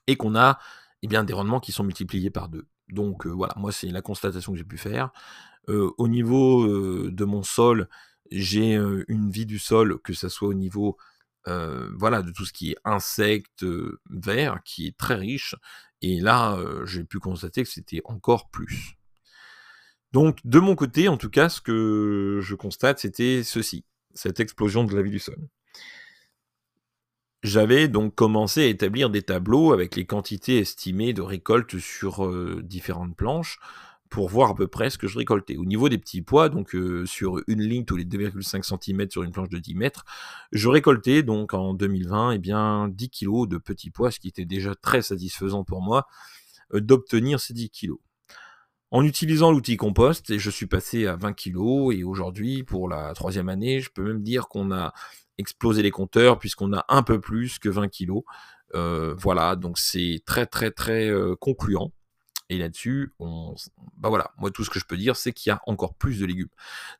et 0.07 0.15
qu'on 0.15 0.36
a 0.36 0.59
eh 1.01 1.07
bien, 1.07 1.24
des 1.24 1.33
rendements 1.33 1.59
qui 1.59 1.71
sont 1.71 1.83
multipliés 1.83 2.29
par 2.29 2.50
deux. 2.50 2.67
Donc 2.89 3.25
euh, 3.25 3.29
voilà, 3.29 3.53
moi 3.57 3.71
c'est 3.71 3.88
la 3.88 4.01
constatation 4.01 4.51
que 4.51 4.57
j'ai 4.57 4.63
pu 4.63 4.77
faire. 4.77 5.12
Euh, 5.69 5.91
au 5.98 6.07
niveau 6.07 6.63
euh, 6.63 7.09
de 7.12 7.25
mon 7.25 7.43
sol, 7.43 7.88
j'ai 8.31 8.75
une 9.07 9.31
vie 9.31 9.48
du 9.48 9.57
sol, 9.57 10.00
que 10.03 10.13
ce 10.13 10.29
soit 10.29 10.50
au 10.50 10.53
niveau 10.53 10.98
voilà, 11.45 12.21
de 12.21 12.29
tout 12.29 12.45
ce 12.45 12.53
qui 12.53 12.71
est 12.71 12.77
insectes, 12.86 13.65
verts, 14.12 14.59
qui 14.63 14.85
est 14.85 14.96
très 14.96 15.15
riche. 15.15 15.55
Et 16.03 16.20
là, 16.20 16.59
j'ai 16.85 17.03
pu 17.03 17.18
constater 17.18 17.63
que 17.63 17.70
c'était 17.70 18.01
encore 18.05 18.51
plus. 18.51 19.00
Donc, 20.11 20.37
de 20.44 20.59
mon 20.59 20.75
côté, 20.75 21.07
en 21.07 21.18
tout 21.18 21.31
cas, 21.31 21.50
ce 21.50 21.59
que 21.59 22.39
je 22.44 22.53
constate, 22.53 23.00
c'était 23.00 23.42
ceci, 23.44 23.83
cette 24.13 24.39
explosion 24.39 24.83
de 24.83 24.96
la 24.96 25.01
vie 25.01 25.09
du 25.09 25.18
sol. 25.18 25.39
J'avais 27.41 27.87
donc 27.87 28.15
commencé 28.15 28.63
à 28.63 28.65
établir 28.65 29.09
des 29.09 29.21
tableaux 29.21 29.71
avec 29.71 29.95
les 29.95 30.05
quantités 30.05 30.57
estimées 30.57 31.13
de 31.13 31.21
récolte 31.21 31.79
sur 31.79 32.25
euh, 32.25 32.61
différentes 32.61 33.15
planches 33.15 33.59
pour 34.09 34.27
voir 34.27 34.49
à 34.49 34.55
peu 34.55 34.67
près 34.67 34.89
ce 34.89 34.97
que 34.97 35.07
je 35.07 35.17
récoltais. 35.17 35.55
Au 35.55 35.63
niveau 35.63 35.87
des 35.87 35.97
petits 35.97 36.21
pois, 36.21 36.49
donc 36.49 36.75
euh, 36.75 37.05
sur 37.05 37.39
une 37.47 37.61
ligne 37.61 37.85
tous 37.85 37.95
les 37.95 38.03
2,5 38.03 38.63
cm 38.63 39.09
sur 39.09 39.23
une 39.23 39.31
planche 39.31 39.47
de 39.47 39.59
10 39.59 39.75
mètres, 39.75 40.03
je 40.51 40.67
récoltais 40.67 41.23
donc 41.23 41.53
en 41.53 41.73
2020 41.73 42.31
eh 42.31 42.39
bien, 42.39 42.89
10 42.89 43.09
kg 43.09 43.47
de 43.47 43.57
petits 43.57 43.91
pois, 43.91 44.11
ce 44.11 44.19
qui 44.19 44.27
était 44.27 44.45
déjà 44.45 44.75
très 44.75 45.01
satisfaisant 45.01 45.63
pour 45.63 45.81
moi 45.81 46.07
euh, 46.73 46.81
d'obtenir 46.81 47.39
ces 47.39 47.53
10 47.53 47.69
kg. 47.69 47.91
En 48.91 49.05
utilisant 49.05 49.51
l'outil 49.51 49.77
compost, 49.77 50.37
je 50.37 50.49
suis 50.49 50.65
passé 50.65 51.05
à 51.05 51.15
20 51.15 51.33
kg 51.33 51.93
et 51.93 52.03
aujourd'hui, 52.03 52.63
pour 52.63 52.89
la 52.89 53.13
troisième 53.13 53.47
année, 53.47 53.79
je 53.79 53.91
peux 53.91 54.03
même 54.03 54.23
dire 54.23 54.47
qu'on 54.47 54.71
a 54.71 54.93
exploser 55.39 55.81
les 55.81 55.91
compteurs 55.91 56.37
puisqu'on 56.37 56.73
a 56.73 56.85
un 56.89 57.01
peu 57.01 57.19
plus 57.19 57.57
que 57.57 57.69
20 57.69 57.87
kilos. 57.87 58.23
Euh, 58.75 59.15
voilà, 59.17 59.55
donc 59.55 59.79
c'est 59.79 60.21
très 60.25 60.45
très 60.45 60.69
très 60.69 61.09
euh, 61.09 61.35
concluant. 61.35 61.91
Et 62.51 62.57
là-dessus, 62.57 63.13
on, 63.19 63.53
bah 63.97 64.09
voilà, 64.09 64.31
moi 64.37 64.49
tout 64.49 64.63
ce 64.63 64.71
que 64.71 64.79
je 64.79 64.85
peux 64.85 64.97
dire, 64.97 65.15
c'est 65.15 65.33
qu'il 65.33 65.51
y 65.51 65.53
a 65.53 65.61
encore 65.67 65.93
plus 65.93 66.19
de 66.19 66.25
légumes. 66.25 66.49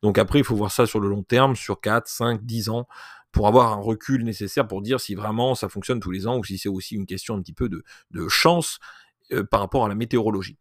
Donc 0.04 0.19
après, 0.19 0.39
il 0.39 0.45
faut 0.45 0.56
voir 0.56 0.71
ça 0.71 0.86
sur 0.86 0.99
le 0.99 1.10
long 1.10 1.23
terme, 1.23 1.56
sur 1.56 1.82
4, 1.82 2.08
5, 2.08 2.43
10 2.43 2.69
ans, 2.69 2.88
pour 3.32 3.47
avoir 3.47 3.73
un 3.73 3.82
recul 3.82 4.23
nécessaire 4.23 4.67
pour 4.67 4.82
dire 4.82 4.99
si 4.99 5.15
vraiment 5.15 5.56
ça 5.56 5.67
fonctionne 5.67 5.99
tous 5.99 6.12
les 6.12 6.28
ans 6.28 6.38
ou 6.38 6.43
si 6.43 6.58
c'est 6.58 6.69
aussi 6.69 6.95
une 6.95 7.06
question 7.06 7.36
un 7.36 7.41
petit 7.41 7.54
peu 7.54 7.69
de, 7.69 7.84
chance 8.28 8.80
euh, 9.32 9.43
par 9.43 9.60
rapport 9.60 9.86
à 9.86 9.89
la 9.89 9.95
météorologie. 9.95 10.58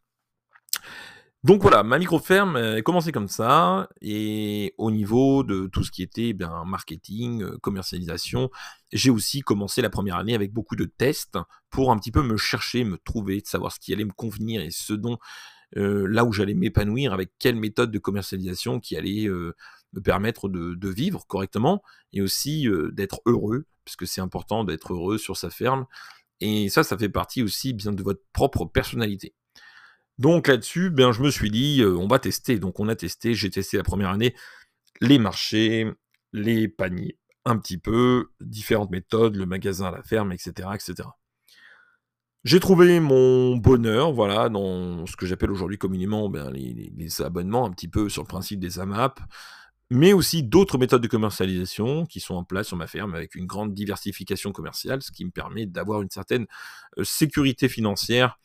Donc 1.44 1.62
voilà, 1.62 1.84
ma 1.84 2.00
micro-ferme 2.00 2.56
est 2.56 2.82
commencé 2.82 3.12
comme 3.12 3.28
ça, 3.28 3.88
et 4.00 4.74
au 4.76 4.90
niveau 4.90 5.44
de 5.44 5.68
tout 5.68 5.84
ce 5.84 5.92
qui 5.92 6.02
était 6.02 6.32
bien, 6.32 6.64
marketing, 6.66 7.44
euh, 7.44 7.56
commercialisation, 7.58 8.50
j'ai 8.92 9.10
aussi 9.10 9.42
commencé 9.42 9.80
la 9.80 9.88
première 9.88 10.16
année 10.16 10.34
avec 10.34 10.52
beaucoup 10.52 10.74
de 10.74 10.84
tests 10.84 11.38
pour 11.70 11.92
un 11.92 11.98
petit 11.98 12.10
peu 12.10 12.24
me 12.24 12.36
chercher, 12.36 12.82
me 12.82 12.98
trouver, 12.98 13.40
savoir 13.44 13.70
ce 13.70 13.78
qui 13.78 13.92
allait 13.92 14.04
me 14.04 14.12
convenir 14.12 14.62
et 14.62 14.72
ce 14.72 14.94
dont, 14.94 15.18
euh, 15.76 16.08
là 16.08 16.24
où 16.24 16.32
j'allais 16.32 16.54
m'épanouir, 16.54 17.12
avec 17.12 17.30
quelle 17.38 17.54
méthode 17.54 17.92
de 17.92 17.98
commercialisation 18.00 18.80
qui 18.80 18.96
allait 18.96 19.28
euh, 19.28 19.54
me 19.92 20.00
permettre 20.00 20.48
de, 20.48 20.88
vivre 20.88 21.24
correctement 21.28 21.84
et 22.12 22.20
aussi 22.20 22.66
d'être 22.92 23.20
heureux, 23.26 23.66
puisque 23.84 24.08
c'est 24.08 24.20
important 24.20 24.64
d'être 24.64 24.92
heureux 24.92 25.18
sur 25.18 25.36
sa 25.36 25.50
ferme. 25.50 25.86
Et 26.40 26.68
ça, 26.68 26.82
ça 26.82 26.98
fait 26.98 27.08
partie 27.08 27.44
aussi 27.44 27.74
bien 27.74 27.92
de 27.92 28.02
votre 28.02 28.22
propre 28.32 28.64
personnalité. 28.64 29.34
Donc 30.18 30.48
là-dessus, 30.48 30.90
ben, 30.90 31.12
je 31.12 31.22
me 31.22 31.30
suis 31.30 31.50
dit, 31.50 31.80
euh, 31.82 31.96
on 31.96 32.08
va 32.08 32.18
tester. 32.18 32.58
Donc 32.58 32.80
on 32.80 32.88
a 32.88 32.96
testé, 32.96 33.34
j'ai 33.34 33.50
testé 33.50 33.76
la 33.76 33.84
première 33.84 34.10
année 34.10 34.34
les 35.00 35.18
marchés, 35.18 35.90
les 36.32 36.68
paniers, 36.68 37.18
un 37.44 37.56
petit 37.58 37.78
peu, 37.78 38.30
différentes 38.40 38.90
méthodes, 38.90 39.36
le 39.36 39.46
magasin 39.46 39.86
à 39.86 39.90
la 39.90 40.02
ferme, 40.02 40.32
etc. 40.32 40.68
etc. 40.74 41.08
J'ai 42.44 42.60
trouvé 42.60 43.00
mon 43.00 43.56
bonheur, 43.56 44.12
voilà, 44.12 44.48
dans 44.48 45.06
ce 45.06 45.16
que 45.16 45.26
j'appelle 45.26 45.50
aujourd'hui 45.50 45.78
communément 45.78 46.28
ben, 46.28 46.50
les, 46.50 47.22
abonnements, 47.22 47.66
un 47.66 47.70
petit 47.70 47.88
peu 47.88 48.08
sur 48.08 48.22
le 48.22 48.28
principe 48.28 48.60
des 48.60 48.78
AMAP, 48.78 49.20
mais 49.90 50.12
aussi 50.12 50.42
d'autres 50.42 50.78
méthodes 50.78 51.02
de 51.02 51.08
commercialisation 51.08 52.06
qui 52.06 52.20
sont 52.20 52.34
en 52.34 52.44
place 52.44 52.68
sur 52.68 52.76
ma 52.76 52.86
ferme 52.86 53.14
avec 53.14 53.34
une 53.34 53.46
grande 53.46 53.74
diversification 53.74 54.52
commerciale, 54.52 55.02
ce 55.02 55.10
qui 55.10 55.24
me 55.24 55.30
permet 55.30 55.66
d'avoir 55.66 56.02
une 56.02 56.10
certaine 56.10 56.46
euh, 56.98 57.04
sécurité 57.04 57.68
financière 57.68 58.38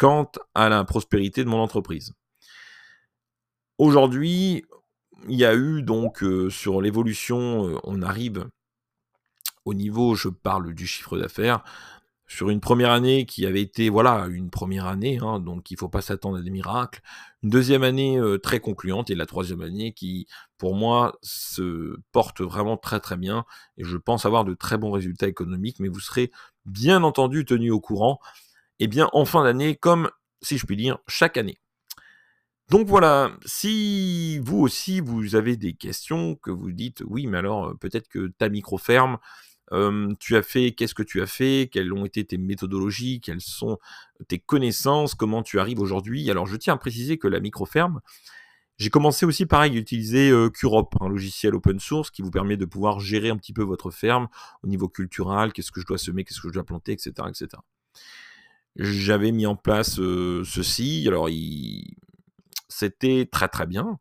quant 0.00 0.32
à 0.54 0.70
la 0.70 0.82
prospérité 0.84 1.44
de 1.44 1.50
mon 1.50 1.58
entreprise. 1.58 2.14
Aujourd'hui, 3.76 4.64
il 5.28 5.36
y 5.36 5.44
a 5.44 5.54
eu 5.54 5.82
donc 5.82 6.22
euh, 6.22 6.48
sur 6.48 6.80
l'évolution, 6.80 7.68
euh, 7.68 7.78
on 7.84 8.00
arrive 8.00 8.48
au 9.66 9.74
niveau, 9.74 10.14
je 10.14 10.30
parle 10.30 10.72
du 10.72 10.86
chiffre 10.86 11.18
d'affaires, 11.18 11.62
sur 12.26 12.48
une 12.48 12.60
première 12.60 12.92
année 12.92 13.26
qui 13.26 13.44
avait 13.44 13.60
été, 13.60 13.90
voilà, 13.90 14.26
une 14.30 14.48
première 14.48 14.86
année, 14.86 15.18
hein, 15.20 15.38
donc 15.38 15.70
il 15.70 15.74
ne 15.74 15.80
faut 15.80 15.90
pas 15.90 16.00
s'attendre 16.00 16.38
à 16.38 16.40
des 16.40 16.50
miracles. 16.50 17.02
Une 17.42 17.50
deuxième 17.50 17.82
année 17.82 18.18
euh, 18.18 18.38
très 18.38 18.58
concluante 18.58 19.10
et 19.10 19.14
la 19.14 19.26
troisième 19.26 19.60
année 19.60 19.92
qui, 19.92 20.26
pour 20.56 20.74
moi, 20.74 21.18
se 21.20 21.98
porte 22.10 22.40
vraiment 22.40 22.78
très 22.78 23.00
très 23.00 23.18
bien 23.18 23.44
et 23.76 23.84
je 23.84 23.98
pense 23.98 24.24
avoir 24.24 24.46
de 24.46 24.54
très 24.54 24.78
bons 24.78 24.92
résultats 24.92 25.28
économiques, 25.28 25.78
mais 25.78 25.88
vous 25.88 26.00
serez 26.00 26.30
bien 26.64 27.02
entendu 27.02 27.44
tenu 27.44 27.70
au 27.70 27.80
courant 27.80 28.18
eh 28.80 28.88
bien 28.88 29.08
en 29.12 29.24
fin 29.24 29.44
d'année, 29.44 29.76
comme 29.76 30.10
si 30.42 30.58
je 30.58 30.66
puis 30.66 30.76
dire, 30.76 30.98
chaque 31.06 31.36
année. 31.36 31.58
Donc 32.70 32.86
voilà, 32.86 33.32
si 33.44 34.38
vous 34.38 34.58
aussi 34.58 35.00
vous 35.00 35.34
avez 35.34 35.56
des 35.56 35.74
questions, 35.74 36.36
que 36.36 36.50
vous 36.50 36.72
dites 36.72 37.02
oui, 37.06 37.26
mais 37.26 37.38
alors 37.38 37.68
euh, 37.70 37.74
peut-être 37.74 38.08
que 38.08 38.28
ta 38.38 38.48
micro-ferme, 38.48 39.18
euh, 39.72 40.14
tu 40.20 40.36
as 40.36 40.42
fait, 40.42 40.72
qu'est-ce 40.72 40.94
que 40.94 41.02
tu 41.02 41.20
as 41.20 41.26
fait, 41.26 41.68
quelles 41.72 41.92
ont 41.92 42.04
été 42.04 42.24
tes 42.24 42.38
méthodologies, 42.38 43.20
quelles 43.20 43.40
sont 43.40 43.78
tes 44.28 44.38
connaissances, 44.38 45.14
comment 45.14 45.42
tu 45.42 45.58
arrives 45.60 45.80
aujourd'hui? 45.80 46.30
Alors 46.30 46.46
je 46.46 46.56
tiens 46.56 46.74
à 46.74 46.76
préciser 46.76 47.18
que 47.18 47.28
la 47.28 47.40
micro-ferme, 47.40 48.00
J'ai 48.78 48.90
commencé 48.90 49.26
aussi 49.26 49.46
pareil 49.46 49.76
à 49.76 49.78
utiliser 49.78 50.30
euh, 50.30 50.48
Curop, 50.48 50.94
un 51.00 51.08
logiciel 51.08 51.54
open 51.54 51.80
source 51.80 52.10
qui 52.10 52.22
vous 52.22 52.30
permet 52.30 52.56
de 52.56 52.64
pouvoir 52.66 53.00
gérer 53.00 53.30
un 53.30 53.36
petit 53.36 53.52
peu 53.52 53.62
votre 53.62 53.90
ferme 53.90 54.28
au 54.62 54.68
niveau 54.68 54.88
culturel, 54.88 55.52
qu'est-ce 55.52 55.72
que 55.72 55.80
je 55.80 55.86
dois 55.86 55.98
semer, 55.98 56.24
qu'est-ce 56.24 56.40
que 56.40 56.48
je 56.48 56.54
dois 56.54 56.64
planter, 56.64 56.92
etc. 56.92 57.12
etc. 57.28 57.48
J'avais 58.82 59.30
mis 59.30 59.44
en 59.44 59.56
place 59.56 59.98
euh, 59.98 60.42
ceci, 60.42 61.04
alors 61.06 61.28
c'était 62.66 63.28
très 63.30 63.48
très 63.48 63.66
bien, 63.66 63.98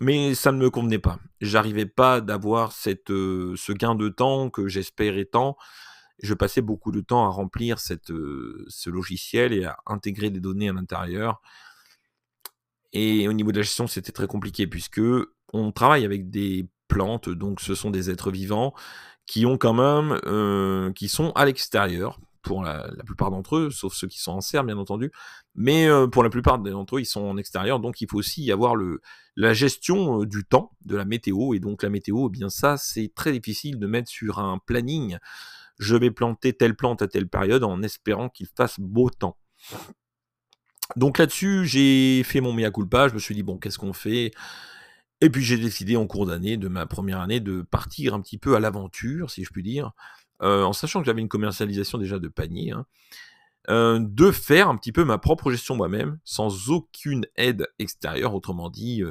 mais 0.00 0.34
ça 0.34 0.50
ne 0.50 0.58
me 0.58 0.70
convenait 0.70 0.98
pas. 0.98 1.20
J'arrivais 1.40 1.86
pas 1.86 2.20
d'avoir 2.20 2.74
euh, 3.10 3.54
ce 3.56 3.72
gain 3.72 3.94
de 3.94 4.08
temps 4.08 4.50
que 4.50 4.66
j'espérais 4.66 5.24
tant. 5.24 5.56
Je 6.20 6.34
passais 6.34 6.62
beaucoup 6.62 6.90
de 6.90 7.00
temps 7.00 7.24
à 7.26 7.28
remplir 7.28 7.78
cette, 7.78 8.08
ce 8.08 8.90
logiciel 8.90 9.52
et 9.52 9.66
à 9.66 9.76
intégrer 9.86 10.30
des 10.30 10.40
données 10.40 10.68
à 10.68 10.72
l'intérieur. 10.72 11.40
Et 12.92 13.28
au 13.28 13.32
niveau 13.32 13.52
de 13.52 13.58
la 13.58 13.62
gestion, 13.62 13.86
c'était 13.86 14.10
très 14.10 14.26
compliqué 14.26 14.66
puisque 14.66 15.00
on 15.52 15.70
travaille 15.70 16.04
avec 16.04 16.28
des 16.28 16.66
plantes, 16.88 17.28
donc 17.28 17.60
ce 17.60 17.76
sont 17.76 17.90
des 17.90 18.10
êtres 18.10 18.32
vivants 18.32 18.74
qui 19.26 19.46
ont 19.46 19.58
quand 19.58 19.74
même, 19.74 20.18
euh, 20.26 20.92
qui 20.92 21.08
sont 21.08 21.30
à 21.36 21.44
l'extérieur 21.44 22.18
pour 22.42 22.62
la, 22.62 22.88
plupart 23.06 23.30
d'entre 23.30 23.56
eux, 23.56 23.70
sauf 23.70 23.94
ceux 23.94 24.08
qui 24.08 24.18
sont 24.18 24.32
en 24.32 24.40
serre, 24.40 24.64
bien 24.64 24.76
entendu. 24.76 25.10
Mais 25.54 25.88
euh, 25.88 26.06
pour 26.06 26.22
la 26.22 26.30
plupart 26.30 26.58
d'entre 26.58 26.96
eux, 26.96 27.00
ils 27.00 27.06
sont 27.06 27.22
en 27.22 27.36
extérieur, 27.36 27.80
donc 27.80 28.00
il 28.00 28.08
faut 28.10 28.18
aussi 28.18 28.42
y 28.42 28.52
avoir 28.52 28.74
la 29.36 29.54
gestion 29.54 30.22
euh, 30.22 30.26
du 30.26 30.44
temps, 30.44 30.72
de 30.84 30.96
la 30.96 31.04
météo. 31.04 31.54
Et 31.54 31.60
donc 31.60 31.82
la 31.82 31.88
météo, 31.88 32.26
eh 32.28 32.30
bien 32.30 32.48
ça, 32.48 32.76
c'est 32.76 33.12
très 33.14 33.32
difficile 33.32 33.78
de 33.78 33.86
mettre 33.86 34.10
sur 34.10 34.38
un 34.38 34.58
planning. 34.58 35.18
Je 35.78 35.96
vais 35.96 36.10
planter 36.10 36.52
telle 36.52 36.76
plante 36.76 37.02
à 37.02 37.08
telle 37.08 37.28
période 37.28 37.64
en 37.64 37.82
espérant 37.82 38.28
qu'il 38.28 38.46
fasse 38.46 38.78
beau 38.78 39.08
temps. 39.10 39.38
Donc 40.96 41.18
là-dessus, 41.18 41.64
j'ai 41.64 42.22
fait 42.24 42.40
mon 42.40 42.52
mea 42.52 42.70
culpa, 42.70 43.08
je 43.08 43.14
me 43.14 43.18
suis 43.18 43.34
dit, 43.34 43.42
bon, 43.42 43.58
qu'est-ce 43.58 43.78
qu'on 43.78 43.92
fait? 43.92 44.32
Et 45.22 45.30
puis 45.30 45.42
j'ai 45.42 45.56
décidé 45.56 45.96
en 45.96 46.06
cours 46.06 46.26
d'année, 46.26 46.56
de 46.56 46.66
ma 46.66 46.84
première 46.86 47.20
année, 47.20 47.38
de 47.38 47.62
partir 47.62 48.12
un 48.12 48.20
petit 48.20 48.38
peu 48.38 48.56
à 48.56 48.60
l'aventure, 48.60 49.30
si 49.30 49.44
je 49.44 49.50
puis 49.50 49.62
dire, 49.62 49.92
euh, 50.42 50.64
en 50.64 50.72
sachant 50.72 51.00
que 51.00 51.06
j'avais 51.06 51.20
une 51.20 51.28
commercialisation 51.28 51.98
déjà 51.98 52.18
de 52.18 52.28
panier, 52.28 52.72
hein, 52.72 52.86
euh, 53.70 54.00
de 54.00 54.30
faire 54.30 54.68
un 54.68 54.76
petit 54.76 54.92
peu 54.92 55.04
ma 55.04 55.18
propre 55.18 55.50
gestion 55.50 55.76
moi-même, 55.76 56.18
sans 56.24 56.70
aucune 56.70 57.26
aide 57.36 57.68
extérieure, 57.78 58.34
autrement 58.34 58.70
dit, 58.70 59.02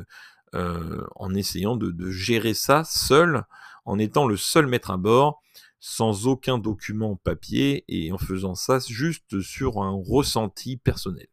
euh, 0.54 1.06
en 1.16 1.34
essayant 1.34 1.78
de, 1.78 2.10
gérer 2.10 2.54
ça 2.54 2.84
seul, 2.84 3.44
en 3.86 3.98
étant 3.98 4.28
le 4.28 4.36
seul 4.36 4.68
maître 4.68 4.92
à 4.92 4.98
bord, 4.98 5.42
sans 5.80 6.28
aucun 6.28 6.58
document 6.58 7.16
papier, 7.16 7.86
et 7.88 8.12
en 8.12 8.18
faisant 8.18 8.56
ça 8.56 8.80
juste 8.80 9.42
sur 9.42 9.82
un 9.82 9.92
ressenti 9.92 10.78
personnel. 10.78 11.28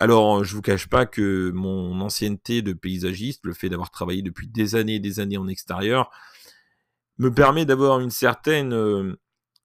Alors, 0.00 0.42
je 0.42 0.56
vous 0.56 0.62
cache 0.62 0.88
pas 0.88 1.06
que 1.06 1.52
mon 1.54 2.00
ancienneté 2.00 2.62
de 2.62 2.72
paysagiste, 2.72 3.44
le 3.44 3.52
fait 3.52 3.68
d'avoir 3.68 3.90
travaillé 3.90 4.22
depuis 4.22 4.48
des 4.48 4.74
années 4.74 4.96
et 4.96 5.00
des 5.00 5.20
années 5.20 5.36
en 5.36 5.46
extérieur, 5.46 6.10
me 7.18 7.32
permet 7.32 7.64
d'avoir 7.64 8.00
une 8.00 8.10
certaine, 8.10 8.72
euh, 8.72 9.16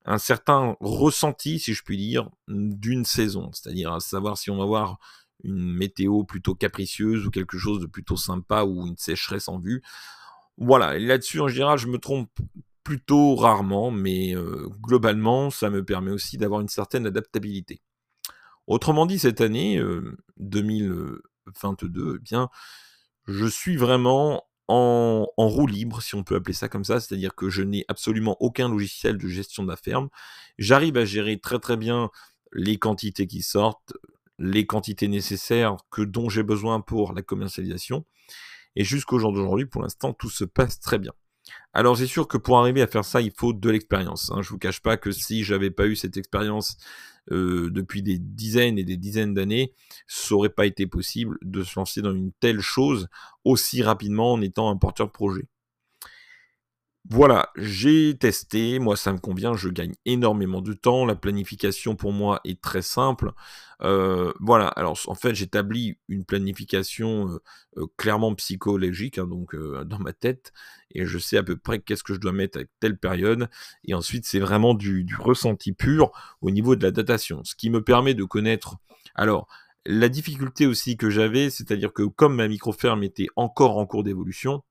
un 0.05 0.17
certain 0.17 0.75
ressenti, 0.79 1.59
si 1.59 1.73
je 1.73 1.83
puis 1.83 1.97
dire, 1.97 2.29
d'une 2.47 3.05
saison. 3.05 3.49
C'est-à-dire 3.53 3.93
à 3.93 3.99
savoir 3.99 4.37
si 4.37 4.51
on 4.51 4.57
va 4.57 4.63
avoir 4.63 4.99
une 5.43 5.73
météo 5.73 6.23
plutôt 6.23 6.55
capricieuse 6.55 7.25
ou 7.25 7.31
quelque 7.31 7.57
chose 7.57 7.79
de 7.79 7.85
plutôt 7.85 8.17
sympa 8.17 8.63
ou 8.63 8.85
une 8.87 8.97
sécheresse 8.97 9.47
en 9.47 9.57
vue. 9.57 9.81
Voilà, 10.57 10.99
là-dessus, 10.99 11.39
en 11.39 11.47
général, 11.47 11.77
je 11.77 11.87
me 11.87 11.97
trompe 11.97 12.29
plutôt 12.83 13.35
rarement, 13.35 13.91
mais 13.91 14.35
euh, 14.35 14.67
globalement, 14.81 15.49
ça 15.49 15.69
me 15.69 15.85
permet 15.85 16.11
aussi 16.11 16.37
d'avoir 16.37 16.59
une 16.59 16.67
certaine 16.67 17.05
adaptabilité. 17.05 17.81
Autrement 18.67 19.05
dit, 19.05 19.17
cette 19.17 19.41
année 19.41 19.81
2022, 20.37 22.15
eh 22.15 22.19
bien, 22.19 22.49
je 23.25 23.45
suis 23.45 23.77
vraiment 23.77 24.48
en, 24.69 25.25
roue 25.35 25.65
libre, 25.65 26.01
si 26.01 26.13
on 26.15 26.23
peut 26.23 26.35
appeler 26.35 26.53
ça 26.53 26.69
comme 26.69 26.83
ça, 26.83 26.99
c'est-à-dire 26.99 27.33
que 27.33 27.49
je 27.49 27.63
n'ai 27.63 27.85
absolument 27.87 28.37
aucun 28.39 28.69
logiciel 28.69 29.17
de 29.17 29.27
gestion 29.27 29.63
de 29.63 29.69
la 29.69 29.75
ferme. 29.75 30.09
J'arrive 30.59 30.95
à 30.97 31.05
gérer 31.05 31.39
très 31.39 31.59
très 31.59 31.75
bien 31.75 32.09
les 32.53 32.77
quantités 32.77 33.25
qui 33.25 33.41
sortent, 33.41 33.93
les 34.37 34.67
quantités 34.67 35.07
nécessaires 35.07 35.77
que 35.89 36.03
dont 36.03 36.29
j'ai 36.29 36.43
besoin 36.43 36.81
pour 36.81 37.13
la 37.13 37.23
commercialisation. 37.23 38.05
Et 38.75 38.83
jusqu'au 38.83 39.17
jour 39.17 39.33
d'aujourd'hui, 39.33 39.65
pour 39.65 39.81
l'instant, 39.81 40.13
tout 40.13 40.29
se 40.29 40.43
passe 40.43 40.79
très 40.79 40.99
bien. 40.99 41.13
Alors 41.73 41.97
c'est 41.97 42.07
sûr 42.07 42.27
que 42.27 42.37
pour 42.37 42.59
arriver 42.59 42.83
à 42.83 42.87
faire 42.87 43.05
ça, 43.05 43.21
il 43.21 43.31
faut 43.35 43.53
de 43.53 43.69
l'expérience. 43.69 44.31
Hein. 44.31 44.43
Je 44.43 44.49
vous 44.49 44.59
cache 44.59 44.81
pas 44.81 44.97
que 44.97 45.11
si 45.11 45.43
j'avais 45.43 45.71
pas 45.71 45.87
eu 45.87 45.95
cette 45.95 46.15
expérience 46.15 46.77
euh, 47.31 47.69
depuis 47.71 48.01
des 48.01 48.17
dizaines 48.17 48.77
et 48.77 48.83
des 48.83 48.97
dizaines 48.97 49.33
d'années, 49.33 49.73
ça 50.07 50.35
aurait 50.35 50.49
pas 50.49 50.65
été 50.65 50.87
possible 50.87 51.37
de 51.41 51.63
se 51.63 51.79
lancer 51.79 52.01
dans 52.01 52.13
une 52.13 52.31
telle 52.39 52.61
chose 52.61 53.07
aussi 53.43 53.81
rapidement 53.83 54.33
en 54.33 54.41
étant 54.41 54.69
un 54.69 54.77
porteur 54.77 55.07
de 55.07 55.11
projet. 55.11 55.47
Voilà, 57.07 57.49
j'ai 57.55 58.17
testé, 58.17 58.77
moi 58.77 58.95
ça 58.95 59.13
me 59.13 59.19
convient, 59.19 59.55
je 59.55 59.69
gagne 59.69 59.93
énormément 60.05 60.61
de 60.61 60.73
temps, 60.73 61.05
la 61.05 61.15
planification 61.15 61.95
pour 61.95 62.11
moi 62.11 62.41
est 62.43 62.61
très 62.61 62.81
simple. 62.81 63.31
Euh, 63.81 64.31
voilà, 64.39 64.67
alors 64.67 64.99
en 65.07 65.15
fait 65.15 65.33
j'établis 65.33 65.97
une 66.07 66.25
planification 66.25 67.39
clairement 67.97 68.35
psychologique, 68.35 69.17
hein, 69.17 69.25
donc 69.25 69.55
dans 69.55 69.99
ma 69.99 70.13
tête, 70.13 70.51
et 70.91 71.05
je 71.05 71.17
sais 71.17 71.37
à 71.37 71.43
peu 71.43 71.55
près 71.55 71.79
qu'est-ce 71.79 72.03
que 72.03 72.13
je 72.13 72.19
dois 72.19 72.33
mettre 72.33 72.59
à 72.59 72.63
telle 72.79 72.97
période, 72.97 73.49
et 73.85 73.93
ensuite 73.93 74.25
c'est 74.25 74.39
vraiment 74.39 74.73
du, 74.73 75.03
du 75.03 75.15
ressenti 75.15 75.71
pur 75.71 76.11
au 76.41 76.51
niveau 76.51 76.75
de 76.75 76.83
la 76.83 76.91
datation, 76.91 77.43
ce 77.43 77.55
qui 77.55 77.69
me 77.69 77.83
permet 77.83 78.13
de 78.13 78.23
connaître... 78.25 78.75
Alors, 79.15 79.47
la 79.85 80.09
difficulté 80.09 80.67
aussi 80.67 80.95
que 80.95 81.09
j'avais, 81.09 81.49
c'est-à-dire 81.49 81.91
que 81.91 82.03
comme 82.03 82.35
ma 82.35 82.47
micro-ferme 82.47 83.03
était 83.03 83.27
encore 83.35 83.77
en 83.77 83.85
cours 83.85 84.03
d'évolution, 84.03 84.61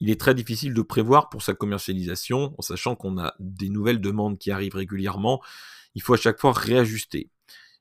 il 0.00 0.10
est 0.10 0.20
très 0.20 0.34
difficile 0.34 0.74
de 0.74 0.82
prévoir 0.82 1.28
pour 1.28 1.42
sa 1.42 1.54
commercialisation, 1.54 2.54
en 2.58 2.62
sachant 2.62 2.96
qu'on 2.96 3.18
a 3.18 3.34
des 3.38 3.68
nouvelles 3.68 4.00
demandes 4.00 4.38
qui 4.38 4.50
arrivent 4.50 4.74
régulièrement. 4.74 5.42
Il 5.94 6.02
faut 6.02 6.14
à 6.14 6.18
chaque 6.18 6.40
fois 6.40 6.52
réajuster. 6.52 7.30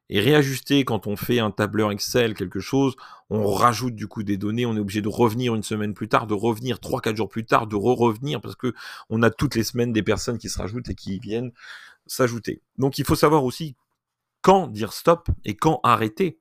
Et 0.09 0.19
réajuster 0.19 0.85
quand 0.85 1.07
on 1.07 1.15
fait 1.15 1.39
un 1.39 1.49
tableur 1.49 1.91
Excel, 1.91 2.35
quelque 2.35 2.59
chose, 2.59 2.95
on 3.29 3.51
rajoute 3.51 3.95
du 3.95 4.07
coup 4.07 4.23
des 4.23 4.37
données, 4.37 4.65
on 4.65 4.75
est 4.75 4.79
obligé 4.79 5.01
de 5.01 5.07
revenir 5.07 5.55
une 5.55 5.63
semaine 5.63 5.93
plus 5.93 6.09
tard, 6.09 6.27
de 6.27 6.33
revenir 6.33 6.77
3-4 6.77 7.15
jours 7.15 7.29
plus 7.29 7.45
tard, 7.45 7.67
de 7.67 7.75
re-revenir, 7.75 8.41
parce 8.41 8.55
que 8.55 8.73
on 9.09 9.23
a 9.23 9.31
toutes 9.31 9.55
les 9.55 9.63
semaines 9.63 9.93
des 9.93 10.03
personnes 10.03 10.37
qui 10.37 10.49
se 10.49 10.59
rajoutent 10.59 10.89
et 10.89 10.95
qui 10.95 11.19
viennent 11.19 11.51
s'ajouter. 12.05 12.61
Donc 12.77 12.97
il 12.99 13.05
faut 13.05 13.15
savoir 13.15 13.43
aussi 13.43 13.75
quand 14.41 14.67
dire 14.67 14.93
stop 14.93 15.29
et 15.45 15.55
quand 15.55 15.79
arrêter. 15.83 16.37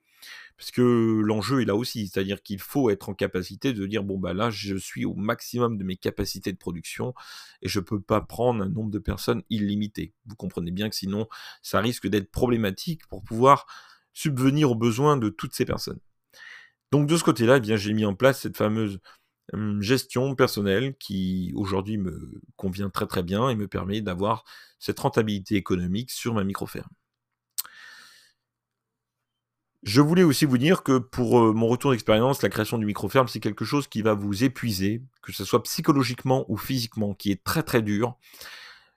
Parce 0.57 0.71
que 0.71 1.21
l'enjeu 1.25 1.63
est 1.63 1.65
là 1.65 1.75
aussi, 1.75 2.07
c'est-à-dire 2.07 2.43
qu'il 2.43 2.61
faut 2.61 2.91
être 2.91 3.09
en 3.09 3.15
capacité 3.15 3.73
de 3.73 3.87
dire 3.87 4.05
bon 4.05 4.19
bah 4.19 4.33
là 4.33 4.51
je 4.51 4.77
suis 4.77 5.05
au 5.05 5.15
maximum 5.15 5.77
de 5.77 5.85
mes 5.85 5.97
capacités 5.97 6.53
de 6.53 6.59
production 6.59 7.15
et 7.63 7.69
je 7.69 7.81
peux 7.81 8.01
pas 8.01 8.21
prendre 8.21 8.63
un 8.63 8.69
nombre 8.69 8.91
de 8.91 8.99
personnes 8.99 9.43
illimité. 9.51 10.15
Vous 10.27 10.37
comprenez 10.37 10.71
bien 10.71 10.89
que 10.89 10.97
sinon 10.97 11.27
ça 11.63 11.81
risque 11.81 12.07
d'être 12.07 12.31
problématique 12.31 13.07
pour 13.09 13.25
pouvoir 13.25 13.67
subvenir 14.13 14.71
aux 14.71 14.77
besoins 14.77 15.17
de 15.17 15.31
toutes 15.31 15.55
ces 15.55 15.65
personnes. 15.65 16.01
Donc 16.93 17.09
de 17.09 17.17
ce 17.17 17.25
côté-là, 17.25 17.57
eh 17.57 17.61
bien 17.61 17.77
j'ai 17.77 17.95
mis 17.95 18.05
en 18.05 18.15
place 18.15 18.41
cette 18.41 18.57
fameuse 18.57 19.01
gestion 19.81 20.35
personnelle 20.35 20.97
qui 20.99 21.53
aujourd'hui 21.55 21.99
me 21.99 22.41
convient 22.57 22.91
très 22.91 23.07
très 23.07 23.23
bien 23.23 23.49
et 23.49 23.57
me 23.57 23.69
permet 23.69 24.01
d'avoir 24.01 24.45
cette 24.79 25.01
rentabilité 25.01 25.57
économique 25.57 26.11
sur 26.11 26.35
ma 26.35 26.45
micro-ferme. 26.45 26.89
Je 29.83 30.01
voulais 30.01 30.23
aussi 30.23 30.45
vous 30.45 30.59
dire 30.59 30.85
que 30.85 30.99
pour 30.99 31.41
euh, 31.41 31.53
mon 31.53 31.67
retour 31.67 31.91
d'expérience, 31.91 32.43
la 32.43 32.49
création 32.49 32.79
du 32.79 32.87
micro-ferme, 32.87 33.27
c'est 33.27 33.41
quelque 33.41 33.65
chose 33.65 33.89
qui 33.89 34.03
va 34.03 34.15
vous 34.15 34.45
épuiser, 34.45 35.03
que 35.23 35.33
ce 35.33 35.45
soit 35.45 35.63
psychologiquement 35.65 36.45
ou 36.49 36.57
physiquement, 36.57 37.15
qui 37.15 37.33
est 37.33 37.43
très 37.43 37.65
très 37.65 37.83
dur. 37.83 38.17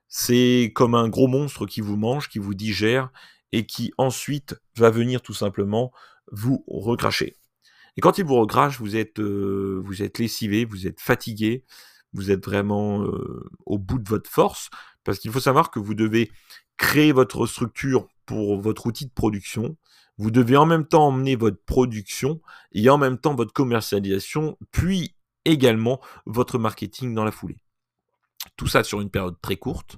C'est 0.08 0.72
comme 0.76 0.94
un 0.94 1.10
gros 1.10 1.28
monstre 1.28 1.66
qui 1.66 1.82
vous 1.82 1.98
mange, 1.98 2.30
qui 2.30 2.38
vous 2.38 2.54
digère, 2.54 3.10
et 3.52 3.66
qui 3.66 3.94
ensuite 3.98 4.56
va 4.78 4.92
venir 4.92 5.24
tout 5.24 5.34
simplement 5.34 5.92
vous 6.32 6.64
recracher. 6.68 7.36
Et 7.98 8.02
quand 8.02 8.20
il 8.20 8.26
vous 8.26 8.36
recrache, 8.36 8.80
vous 8.80 8.96
êtes, 8.96 9.20
euh, 9.20 9.82
vous 9.84 10.04
êtes 10.04 10.20
lessivé, 10.20 10.66
vous 10.66 10.86
êtes 10.86 11.00
fatigué, 11.00 11.64
vous 12.14 12.30
êtes 12.30 12.46
vraiment 12.46 13.04
euh, 13.04 13.50
au 13.66 13.80
bout 13.80 13.98
de 13.98 14.08
votre 14.08 14.30
force, 14.30 14.70
parce 15.04 15.18
qu'il 15.18 15.32
faut 15.32 15.40
savoir 15.40 15.72
que 15.72 15.80
vous 15.80 15.96
devez 15.96 16.32
créer 16.78 17.12
votre 17.12 17.48
structure 17.48 18.08
pour 18.26 18.60
votre 18.60 18.86
outil 18.86 19.06
de 19.06 19.12
production, 19.12 19.78
vous 20.18 20.32
devez 20.32 20.58
en 20.58 20.66
même 20.66 20.88
temps 20.88 21.08
emmener 21.08 21.36
votre 21.36 21.62
production 21.64 22.42
et 22.72 22.90
en 22.90 22.98
même 22.98 23.18
temps 23.18 23.36
votre 23.36 23.54
commercialisation, 23.54 24.58
puis 24.72 25.16
également 25.44 26.02
votre 26.26 26.58
marketing 26.58 27.14
dans 27.14 27.26
la 27.26 27.32
foulée. 27.32 27.58
Tout 28.58 28.68
ça 28.68 28.84
sur 28.84 29.02
une 29.02 29.10
période 29.10 29.40
très 29.42 29.58
courte, 29.58 29.98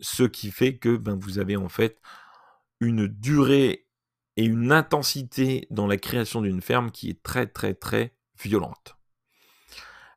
ce 0.00 0.22
qui 0.22 0.50
fait 0.50 0.78
que 0.78 0.96
ben, 0.96 1.18
vous 1.18 1.38
avez 1.38 1.56
en 1.56 1.68
fait 1.68 2.00
une 2.80 3.06
durée 3.06 3.86
et 4.36 4.44
une 4.44 4.72
intensité 4.72 5.66
dans 5.70 5.86
la 5.86 5.98
création 5.98 6.40
d'une 6.40 6.62
ferme 6.62 6.90
qui 6.90 7.10
est 7.10 7.22
très 7.22 7.46
très 7.46 7.74
très 7.74 8.14
violente. 8.42 8.96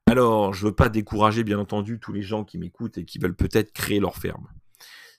Alors, 0.06 0.54
je 0.54 0.64
ne 0.64 0.70
veux 0.70 0.76
pas 0.76 0.90
décourager 0.90 1.44
bien 1.44 1.60
entendu 1.60 2.00
tous 2.00 2.14
les 2.14 2.22
gens 2.22 2.44
qui 2.44 2.58
m'écoutent 2.58 2.98
et 2.98 3.06
qui 3.06 3.20
veulent 3.20 3.36
peut-être 3.36 3.72
créer 3.72 4.00
leur 4.00 4.16
ferme. 4.16 4.48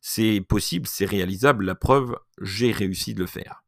C'est 0.07 0.43
possible, 0.43 0.87
c'est 0.87 1.07
réalisable, 1.07 1.65
la 1.65 1.75
preuve, 1.75 2.19
j'ai 2.43 2.73
réussi 2.73 3.15
de 3.15 3.21
le 3.21 3.27
faire. 3.27 3.65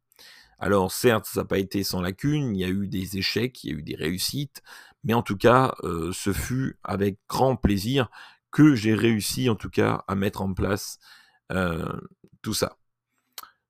Alors 0.59 0.91
certes, 0.91 1.25
ça 1.25 1.41
n'a 1.41 1.45
pas 1.45 1.57
été 1.57 1.83
sans 1.83 1.99
lacune, 1.99 2.55
il 2.55 2.61
y 2.61 2.63
a 2.63 2.69
eu 2.69 2.87
des 2.87 3.17
échecs, 3.17 3.63
il 3.63 3.71
y 3.71 3.73
a 3.73 3.77
eu 3.79 3.81
des 3.81 3.95
réussites, 3.95 4.61
mais 5.03 5.15
en 5.15 5.23
tout 5.23 5.35
cas, 5.35 5.73
euh, 5.81 6.11
ce 6.13 6.33
fut 6.33 6.77
avec 6.83 7.17
grand 7.27 7.55
plaisir 7.55 8.11
que 8.51 8.75
j'ai 8.75 8.93
réussi 8.93 9.49
en 9.49 9.55
tout 9.55 9.71
cas 9.71 10.03
à 10.07 10.13
mettre 10.13 10.43
en 10.43 10.53
place 10.53 10.99
euh, 11.51 11.99
tout 12.43 12.53
ça. 12.53 12.77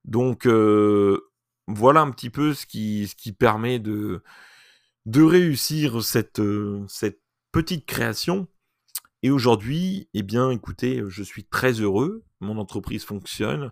Donc 0.03 0.45
euh, 0.45 1.31
voilà 1.67 2.01
un 2.01 2.11
petit 2.11 2.29
peu 2.29 2.53
ce 2.53 2.65
qui, 2.65 3.09
permet 3.39 3.79
de, 3.79 4.23
de 5.05 5.23
réussir 5.23 6.03
cette, 6.03 6.41
cette 6.89 7.21
petite 7.53 7.85
création. 7.85 8.49
Et 9.23 9.31
aujourd'hui, 9.31 10.09
eh 10.13 10.21
bien, 10.21 10.51
écoutez, 10.51 11.01
je 11.07 11.23
suis 11.23 11.45
très 11.45 11.71
heureux, 11.71 12.25
mon 12.39 12.57
entreprise 12.57 13.03
fonctionne. 13.03 13.71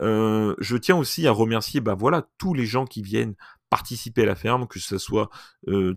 je 0.00 0.76
tiens 0.76 0.96
aussi 0.96 1.26
à 1.26 1.32
remercier, 1.32 1.80
ben 1.80 1.94
voilà, 1.94 2.28
tous 2.38 2.54
les 2.54 2.66
gens 2.66 2.86
qui 2.86 3.02
viennent 3.02 3.34
participer 3.70 4.22
à 4.22 4.26
la 4.26 4.34
ferme, 4.34 4.66
que 4.66 4.78
ce 4.78 4.98
soit 4.98 5.30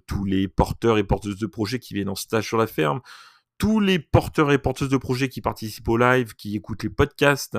tous 0.08 0.26
les 0.26 0.48
porteurs 0.48 0.98
et 0.98 1.04
porteuses 1.04 1.38
de 1.38 1.48
projets 1.48 1.80
qui 1.80 1.94
viennent 1.94 2.10
en 2.10 2.16
stage 2.16 2.48
sur 2.48 2.58
la 2.58 2.68
ferme, 2.68 3.02
tous 3.58 3.80
les 3.80 4.00
porteurs 4.00 4.52
et 4.52 4.58
porteuses 4.58 4.90
de 4.90 4.98
projets 4.98 5.30
qui 5.30 5.40
participent 5.40 5.88
au 5.88 5.98
live, 5.98 6.36
qui 6.36 6.56
écoutent 6.56 6.84
les 6.84 6.90
podcasts, 6.90 7.58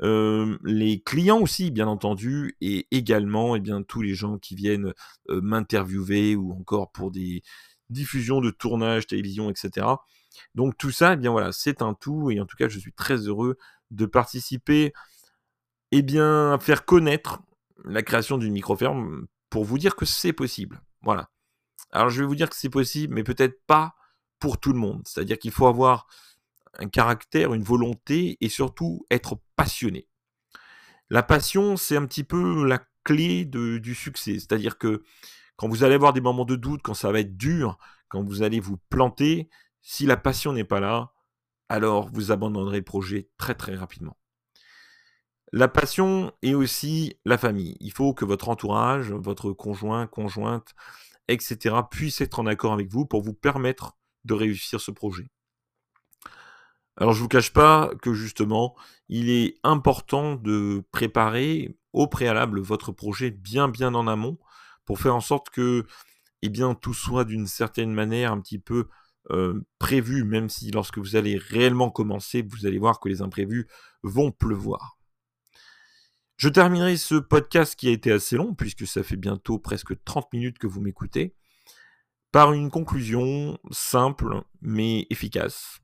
les 0.00 1.02
clients 1.04 1.40
aussi, 1.40 1.70
bien 1.70 1.86
entendu, 1.86 2.56
et 2.60 2.86
également, 2.90 3.54
eh 3.54 3.60
bien, 3.60 3.82
tous 3.82 4.02
les 4.02 4.14
gens 4.14 4.38
qui 4.38 4.54
viennent 4.54 4.92
m'interviewer 5.28 6.34
ou 6.34 6.52
encore 6.52 6.90
pour 6.92 7.10
des 7.10 7.42
diffusions 7.90 8.40
de 8.40 8.50
tournage, 8.50 9.06
télévision, 9.06 9.50
etc. 9.50 9.86
Donc 10.54 10.76
tout 10.76 10.90
ça, 10.90 11.14
eh 11.14 11.16
bien 11.16 11.30
voilà, 11.30 11.52
c'est 11.52 11.82
un 11.82 11.94
tout, 11.94 12.30
et 12.30 12.40
en 12.40 12.46
tout 12.46 12.56
cas, 12.56 12.68
je 12.68 12.78
suis 12.78 12.92
très 12.92 13.16
heureux 13.16 13.56
de 13.90 14.06
participer, 14.06 14.92
eh 15.92 16.02
bien, 16.02 16.58
faire 16.58 16.84
connaître 16.84 17.40
la 17.84 18.02
création 18.02 18.38
d'une 18.38 18.52
micro-ferme 18.52 19.26
pour 19.50 19.64
vous 19.64 19.78
dire 19.78 19.96
que 19.96 20.06
c'est 20.06 20.32
possible. 20.32 20.80
Voilà. 21.02 21.30
Alors 21.92 22.10
je 22.10 22.20
vais 22.20 22.26
vous 22.26 22.34
dire 22.34 22.50
que 22.50 22.56
c'est 22.56 22.70
possible, 22.70 23.14
mais 23.14 23.22
peut-être 23.22 23.60
pas 23.66 23.94
pour 24.38 24.58
tout 24.58 24.72
le 24.72 24.78
monde. 24.78 25.02
C'est-à-dire 25.06 25.38
qu'il 25.38 25.52
faut 25.52 25.66
avoir 25.66 26.06
un 26.78 26.88
caractère, 26.88 27.54
une 27.54 27.62
volonté 27.62 28.36
et 28.40 28.48
surtout 28.48 29.06
être 29.10 29.40
passionné. 29.54 30.08
La 31.10 31.22
passion, 31.22 31.76
c'est 31.76 31.96
un 31.96 32.06
petit 32.06 32.24
peu 32.24 32.66
la 32.66 32.80
clé 33.04 33.44
du 33.44 33.94
succès. 33.94 34.34
C'est-à-dire 34.34 34.78
que 34.78 35.04
quand 35.56 35.68
vous 35.68 35.84
allez 35.84 35.94
avoir 35.94 36.12
des 36.12 36.20
moments 36.20 36.44
de 36.44 36.56
doute, 36.56 36.80
quand 36.82 36.94
ça 36.94 37.12
va 37.12 37.20
être 37.20 37.36
dur, 37.36 37.78
quand 38.08 38.24
vous 38.24 38.42
allez 38.42 38.58
vous 38.58 38.78
planter, 38.88 39.48
si 39.84 40.06
la 40.06 40.16
passion 40.16 40.54
n'est 40.54 40.64
pas 40.64 40.80
là, 40.80 41.12
alors 41.68 42.08
vous 42.10 42.32
abandonnerez 42.32 42.78
le 42.78 42.84
projet 42.84 43.28
très 43.36 43.54
très 43.54 43.76
rapidement. 43.76 44.16
La 45.52 45.68
passion 45.68 46.32
est 46.42 46.54
aussi 46.54 47.16
la 47.24 47.38
famille. 47.38 47.76
Il 47.80 47.92
faut 47.92 48.14
que 48.14 48.24
votre 48.24 48.48
entourage, 48.48 49.12
votre 49.12 49.52
conjoint, 49.52 50.06
conjointe, 50.06 50.74
etc., 51.28 51.76
puisse 51.88 52.20
être 52.22 52.40
en 52.40 52.46
accord 52.46 52.72
avec 52.72 52.90
vous 52.90 53.06
pour 53.06 53.22
vous 53.22 53.34
permettre 53.34 53.96
de 54.24 54.34
réussir 54.34 54.80
ce 54.80 54.90
projet. 54.90 55.30
Alors 56.96 57.12
je 57.12 57.18
ne 57.18 57.22
vous 57.22 57.28
cache 57.28 57.52
pas 57.52 57.90
que 58.00 58.14
justement, 58.14 58.74
il 59.08 59.28
est 59.28 59.58
important 59.64 60.34
de 60.34 60.82
préparer 60.92 61.76
au 61.92 62.06
préalable 62.06 62.60
votre 62.60 62.90
projet 62.90 63.30
bien 63.30 63.68
bien 63.68 63.94
en 63.94 64.06
amont 64.06 64.38
pour 64.86 64.98
faire 64.98 65.14
en 65.14 65.20
sorte 65.20 65.50
que 65.50 65.86
eh 66.40 66.48
bien, 66.48 66.74
tout 66.74 66.94
soit 66.94 67.24
d'une 67.24 67.46
certaine 67.46 67.92
manière 67.92 68.32
un 68.32 68.40
petit 68.40 68.58
peu 68.58 68.88
euh, 69.30 69.64
prévu, 69.78 70.24
même 70.24 70.48
si 70.48 70.70
lorsque 70.70 70.98
vous 70.98 71.16
allez 71.16 71.36
réellement 71.36 71.90
commencer, 71.90 72.42
vous 72.42 72.66
allez 72.66 72.78
voir 72.78 73.00
que 73.00 73.08
les 73.08 73.22
imprévus 73.22 73.66
vont 74.02 74.30
pleuvoir. 74.30 74.98
Je 76.36 76.48
terminerai 76.48 76.96
ce 76.96 77.14
podcast 77.14 77.76
qui 77.76 77.88
a 77.88 77.92
été 77.92 78.10
assez 78.12 78.36
long, 78.36 78.54
puisque 78.54 78.86
ça 78.86 79.02
fait 79.02 79.16
bientôt 79.16 79.58
presque 79.58 79.94
30 80.04 80.32
minutes 80.32 80.58
que 80.58 80.66
vous 80.66 80.80
m'écoutez, 80.80 81.34
par 82.32 82.52
une 82.52 82.70
conclusion 82.70 83.58
simple 83.70 84.42
mais 84.60 85.06
efficace. 85.10 85.80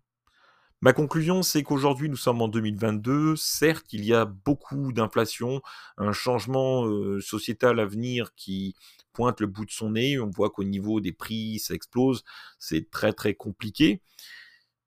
Ma 0.82 0.94
conclusion, 0.94 1.42
c'est 1.42 1.62
qu'aujourd'hui, 1.62 2.08
nous 2.08 2.16
sommes 2.16 2.40
en 2.40 2.48
2022. 2.48 3.36
Certes, 3.36 3.92
il 3.92 4.02
y 4.02 4.14
a 4.14 4.24
beaucoup 4.24 4.92
d'inflation, 4.92 5.60
un 5.98 6.12
changement 6.12 6.86
euh, 6.86 7.20
sociétal 7.20 7.78
à 7.80 7.84
venir 7.84 8.34
qui 8.34 8.74
pointe 9.12 9.40
le 9.40 9.46
bout 9.46 9.64
de 9.64 9.70
son 9.70 9.90
nez. 9.90 10.18
On 10.18 10.30
voit 10.30 10.50
qu'au 10.50 10.64
niveau 10.64 11.00
des 11.00 11.12
prix, 11.12 11.58
ça 11.58 11.74
explose. 11.74 12.24
C'est 12.58 12.90
très, 12.90 13.12
très 13.12 13.34
compliqué. 13.34 14.02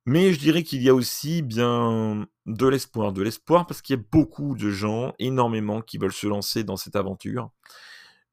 Mais 0.05 0.33
je 0.33 0.39
dirais 0.39 0.63
qu'il 0.63 0.83
y 0.83 0.89
a 0.89 0.95
aussi 0.95 1.41
bien 1.41 2.27
de 2.45 2.67
l'espoir, 2.67 3.13
de 3.13 3.21
l'espoir 3.21 3.65
parce 3.65 3.81
qu'il 3.81 3.95
y 3.95 3.99
a 3.99 4.03
beaucoup 4.11 4.55
de 4.55 4.69
gens, 4.69 5.13
énormément, 5.17 5.81
qui 5.81 5.97
veulent 5.97 6.11
se 6.11 6.27
lancer 6.27 6.63
dans 6.63 6.75
cette 6.75 6.97
aventure. 6.97 7.51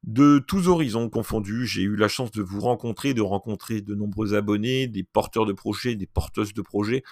De 0.03 0.39
tous 0.39 0.67
horizons 0.67 1.09
confondus, 1.09 1.67
j'ai 1.67 1.83
eu 1.83 1.95
la 1.95 2.07
chance 2.07 2.31
de 2.31 2.41
vous 2.41 2.59
rencontrer, 2.59 3.13
de 3.13 3.21
rencontrer 3.21 3.81
de 3.81 3.95
nombreux 3.95 4.33
abonnés, 4.33 4.87
des 4.87 5.03
porteurs 5.03 5.45
de 5.45 5.53
projets, 5.53 5.95
des 5.95 6.07
porteuses 6.07 6.53
de 6.53 6.61
projets. 6.61 7.03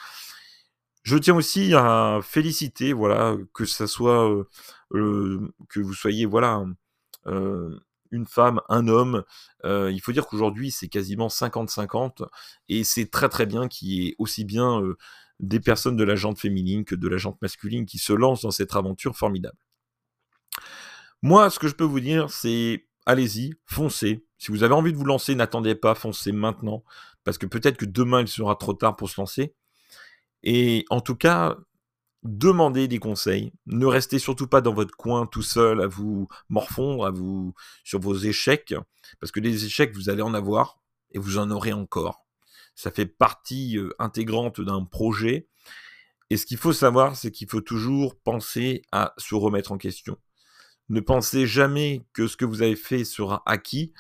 Je 1.03 1.17
tiens 1.17 1.35
aussi 1.35 1.73
à 1.73 2.19
féliciter, 2.21 2.91
voilà, 2.91 3.37
que 3.53 3.65
ça 3.65 3.87
soit 3.87 4.29
euh, 4.93 5.53
que 5.69 5.79
vous 5.79 5.93
soyez, 5.93 6.25
voilà, 6.25 6.65
euh, 7.27 7.79
une 8.11 8.25
femme, 8.25 8.61
un 8.69 8.87
homme. 8.87 9.23
Euh, 9.65 9.91
il 9.91 9.99
faut 10.01 10.11
dire 10.11 10.27
qu'aujourd'hui, 10.27 10.71
c'est 10.71 10.87
quasiment 10.87 11.27
50-50, 11.27 12.27
et 12.67 12.83
c'est 12.83 13.09
très 13.09 13.29
très 13.29 13.45
bien 13.45 13.67
qu'il 13.67 13.87
y 13.89 14.07
ait 14.07 14.15
aussi 14.19 14.45
bien 14.45 14.81
des 15.39 15.59
personnes 15.59 15.95
de 15.95 16.03
la 16.03 16.15
jante 16.15 16.39
féminine 16.39 16.85
que 16.85 16.95
de 16.95 17.07
la 17.07 17.17
jante 17.17 17.41
masculine 17.41 17.85
qui 17.85 17.97
se 17.97 18.13
lancent 18.13 18.41
dans 18.41 18.51
cette 18.51 18.75
aventure 18.75 19.15
formidable. 19.15 19.57
Moi, 21.21 21.49
ce 21.49 21.59
que 21.59 21.67
je 21.67 21.75
peux 21.75 21.83
vous 21.83 21.99
dire, 21.99 22.29
c'est 22.29 22.87
allez-y, 23.05 23.53
foncez. 23.65 24.25
Si 24.37 24.51
vous 24.51 24.63
avez 24.63 24.73
envie 24.73 24.93
de 24.93 24.97
vous 24.97 25.05
lancer, 25.05 25.35
n'attendez 25.35 25.75
pas, 25.75 25.95
foncez 25.95 26.31
maintenant, 26.31 26.83
parce 27.23 27.37
que 27.37 27.45
peut-être 27.45 27.77
que 27.77 27.85
demain, 27.85 28.21
il 28.21 28.27
sera 28.27 28.55
trop 28.55 28.73
tard 28.73 28.95
pour 28.95 29.09
se 29.09 29.19
lancer. 29.19 29.53
Et 30.43 30.85
en 30.89 31.01
tout 31.01 31.15
cas, 31.15 31.57
demandez 32.23 32.87
des 32.87 32.99
conseils. 32.99 33.53
Ne 33.65 33.85
restez 33.85 34.19
surtout 34.19 34.47
pas 34.47 34.61
dans 34.61 34.73
votre 34.73 34.95
coin 34.95 35.25
tout 35.25 35.41
seul 35.41 35.81
à 35.81 35.87
vous 35.87 36.27
morfondre, 36.49 37.05
à 37.05 37.11
vous 37.11 37.53
sur 37.83 37.99
vos 37.99 38.15
échecs, 38.15 38.73
parce 39.19 39.31
que 39.31 39.39
des 39.39 39.65
échecs, 39.65 39.95
vous 39.95 40.09
allez 40.09 40.21
en 40.21 40.33
avoir 40.33 40.79
et 41.11 41.19
vous 41.19 41.37
en 41.37 41.49
aurez 41.51 41.73
encore. 41.73 42.25
Ça 42.75 42.91
fait 42.91 43.05
partie 43.05 43.77
euh, 43.77 43.89
intégrante 43.99 44.61
d'un 44.61 44.85
projet. 44.85 45.47
Et 46.29 46.37
ce 46.37 46.45
qu'il 46.45 46.57
faut 46.57 46.73
savoir, 46.73 47.15
c'est 47.15 47.31
qu'il 47.31 47.49
faut 47.49 47.61
toujours 47.61 48.15
penser 48.19 48.83
à 48.91 49.13
se 49.17 49.35
remettre 49.35 49.71
en 49.71 49.77
question. 49.77 50.17
Ne 50.89 51.01
pensez 51.01 51.45
jamais 51.45 52.05
que 52.13 52.27
ce 52.27 52.37
que 52.37 52.45
vous 52.45 52.61
avez 52.61 52.75
fait 52.75 53.03
sera 53.03 53.43
acquis. 53.45 53.93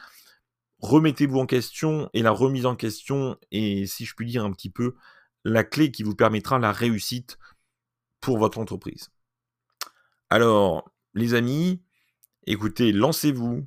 Remettez-vous 0.79 1.39
en 1.39 1.45
question 1.45 2.09
et 2.13 2.21
la 2.21 2.31
remise 2.31 2.65
en 2.65 2.75
question 2.75 3.37
est, 3.51 3.85
si 3.85 4.05
je 4.05 4.13
puis 4.15 4.27
dire 4.27 4.45
un 4.45 4.51
petit 4.51 4.69
peu, 4.69 4.95
la 5.43 5.63
clé 5.63 5.91
qui 5.91 6.03
vous 6.03 6.15
permettra 6.15 6.59
la 6.59 6.71
réussite 6.71 7.37
pour 8.21 8.37
votre 8.37 8.57
entreprise. 8.59 9.09
Alors, 10.29 10.91
les 11.13 11.33
amis, 11.33 11.81
écoutez, 12.45 12.91
lancez-vous, 12.91 13.65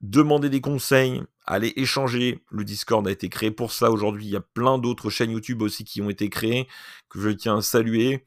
demandez 0.00 0.50
des 0.50 0.60
conseils, 0.60 1.22
allez 1.46 1.72
échanger. 1.76 2.42
Le 2.50 2.64
Discord 2.64 3.06
a 3.06 3.10
été 3.10 3.28
créé 3.28 3.50
pour 3.50 3.72
ça 3.72 3.90
aujourd'hui. 3.90 4.26
Il 4.26 4.32
y 4.32 4.36
a 4.36 4.40
plein 4.40 4.78
d'autres 4.78 5.10
chaînes 5.10 5.30
YouTube 5.30 5.62
aussi 5.62 5.84
qui 5.84 6.02
ont 6.02 6.10
été 6.10 6.28
créées, 6.28 6.68
que 7.08 7.20
je 7.20 7.30
tiens 7.30 7.58
à 7.58 7.62
saluer. 7.62 8.24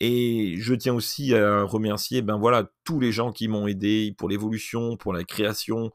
Et 0.00 0.54
je 0.58 0.74
tiens 0.74 0.94
aussi 0.94 1.34
à 1.34 1.62
remercier 1.62 2.22
ben 2.22 2.38
voilà, 2.38 2.70
tous 2.84 3.00
les 3.00 3.10
gens 3.10 3.32
qui 3.32 3.48
m'ont 3.48 3.66
aidé 3.66 4.14
pour 4.16 4.28
l'évolution, 4.28 4.96
pour 4.96 5.12
la 5.12 5.24
création, 5.24 5.92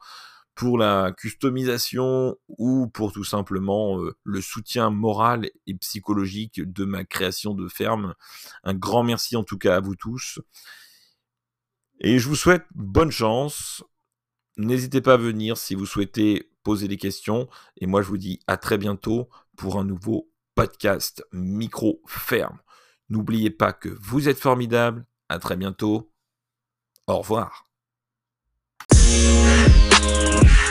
pour 0.54 0.78
la 0.78 1.12
customisation 1.12 2.36
ou 2.48 2.86
pour 2.88 3.12
tout 3.12 3.24
simplement 3.24 4.00
euh, 4.00 4.16
le 4.22 4.40
soutien 4.40 4.90
moral 4.90 5.50
et 5.66 5.74
psychologique 5.74 6.60
de 6.60 6.84
ma 6.84 7.04
création 7.04 7.54
de 7.54 7.68
ferme. 7.68 8.14
Un 8.62 8.74
grand 8.74 9.02
merci 9.02 9.36
en 9.36 9.44
tout 9.44 9.58
cas 9.58 9.76
à 9.76 9.80
vous 9.80 9.96
tous. 9.96 10.40
Et 12.00 12.18
je 12.18 12.28
vous 12.28 12.36
souhaite 12.36 12.64
bonne 12.74 13.10
chance. 13.10 13.82
N'hésitez 14.56 15.00
pas 15.00 15.14
à 15.14 15.18
venir 15.18 15.56
si 15.56 15.74
vous 15.74 15.86
souhaitez 15.86 16.50
poser 16.62 16.88
des 16.88 16.96
questions. 16.96 17.48
Et 17.80 17.86
moi, 17.86 18.02
je 18.02 18.08
vous 18.08 18.18
dis 18.18 18.40
à 18.46 18.56
très 18.56 18.78
bientôt 18.78 19.28
pour 19.56 19.78
un 19.78 19.84
nouveau 19.84 20.30
podcast 20.54 21.24
Micro 21.32 22.00
Ferme. 22.06 22.58
N'oubliez 23.08 23.50
pas 23.50 23.72
que 23.72 23.88
vous 24.00 24.28
êtes 24.28 24.38
formidable. 24.38 25.06
À 25.28 25.38
très 25.38 25.56
bientôt. 25.56 26.12
Au 27.06 27.18
revoir. 27.18 27.66
Yeah. 30.04 30.63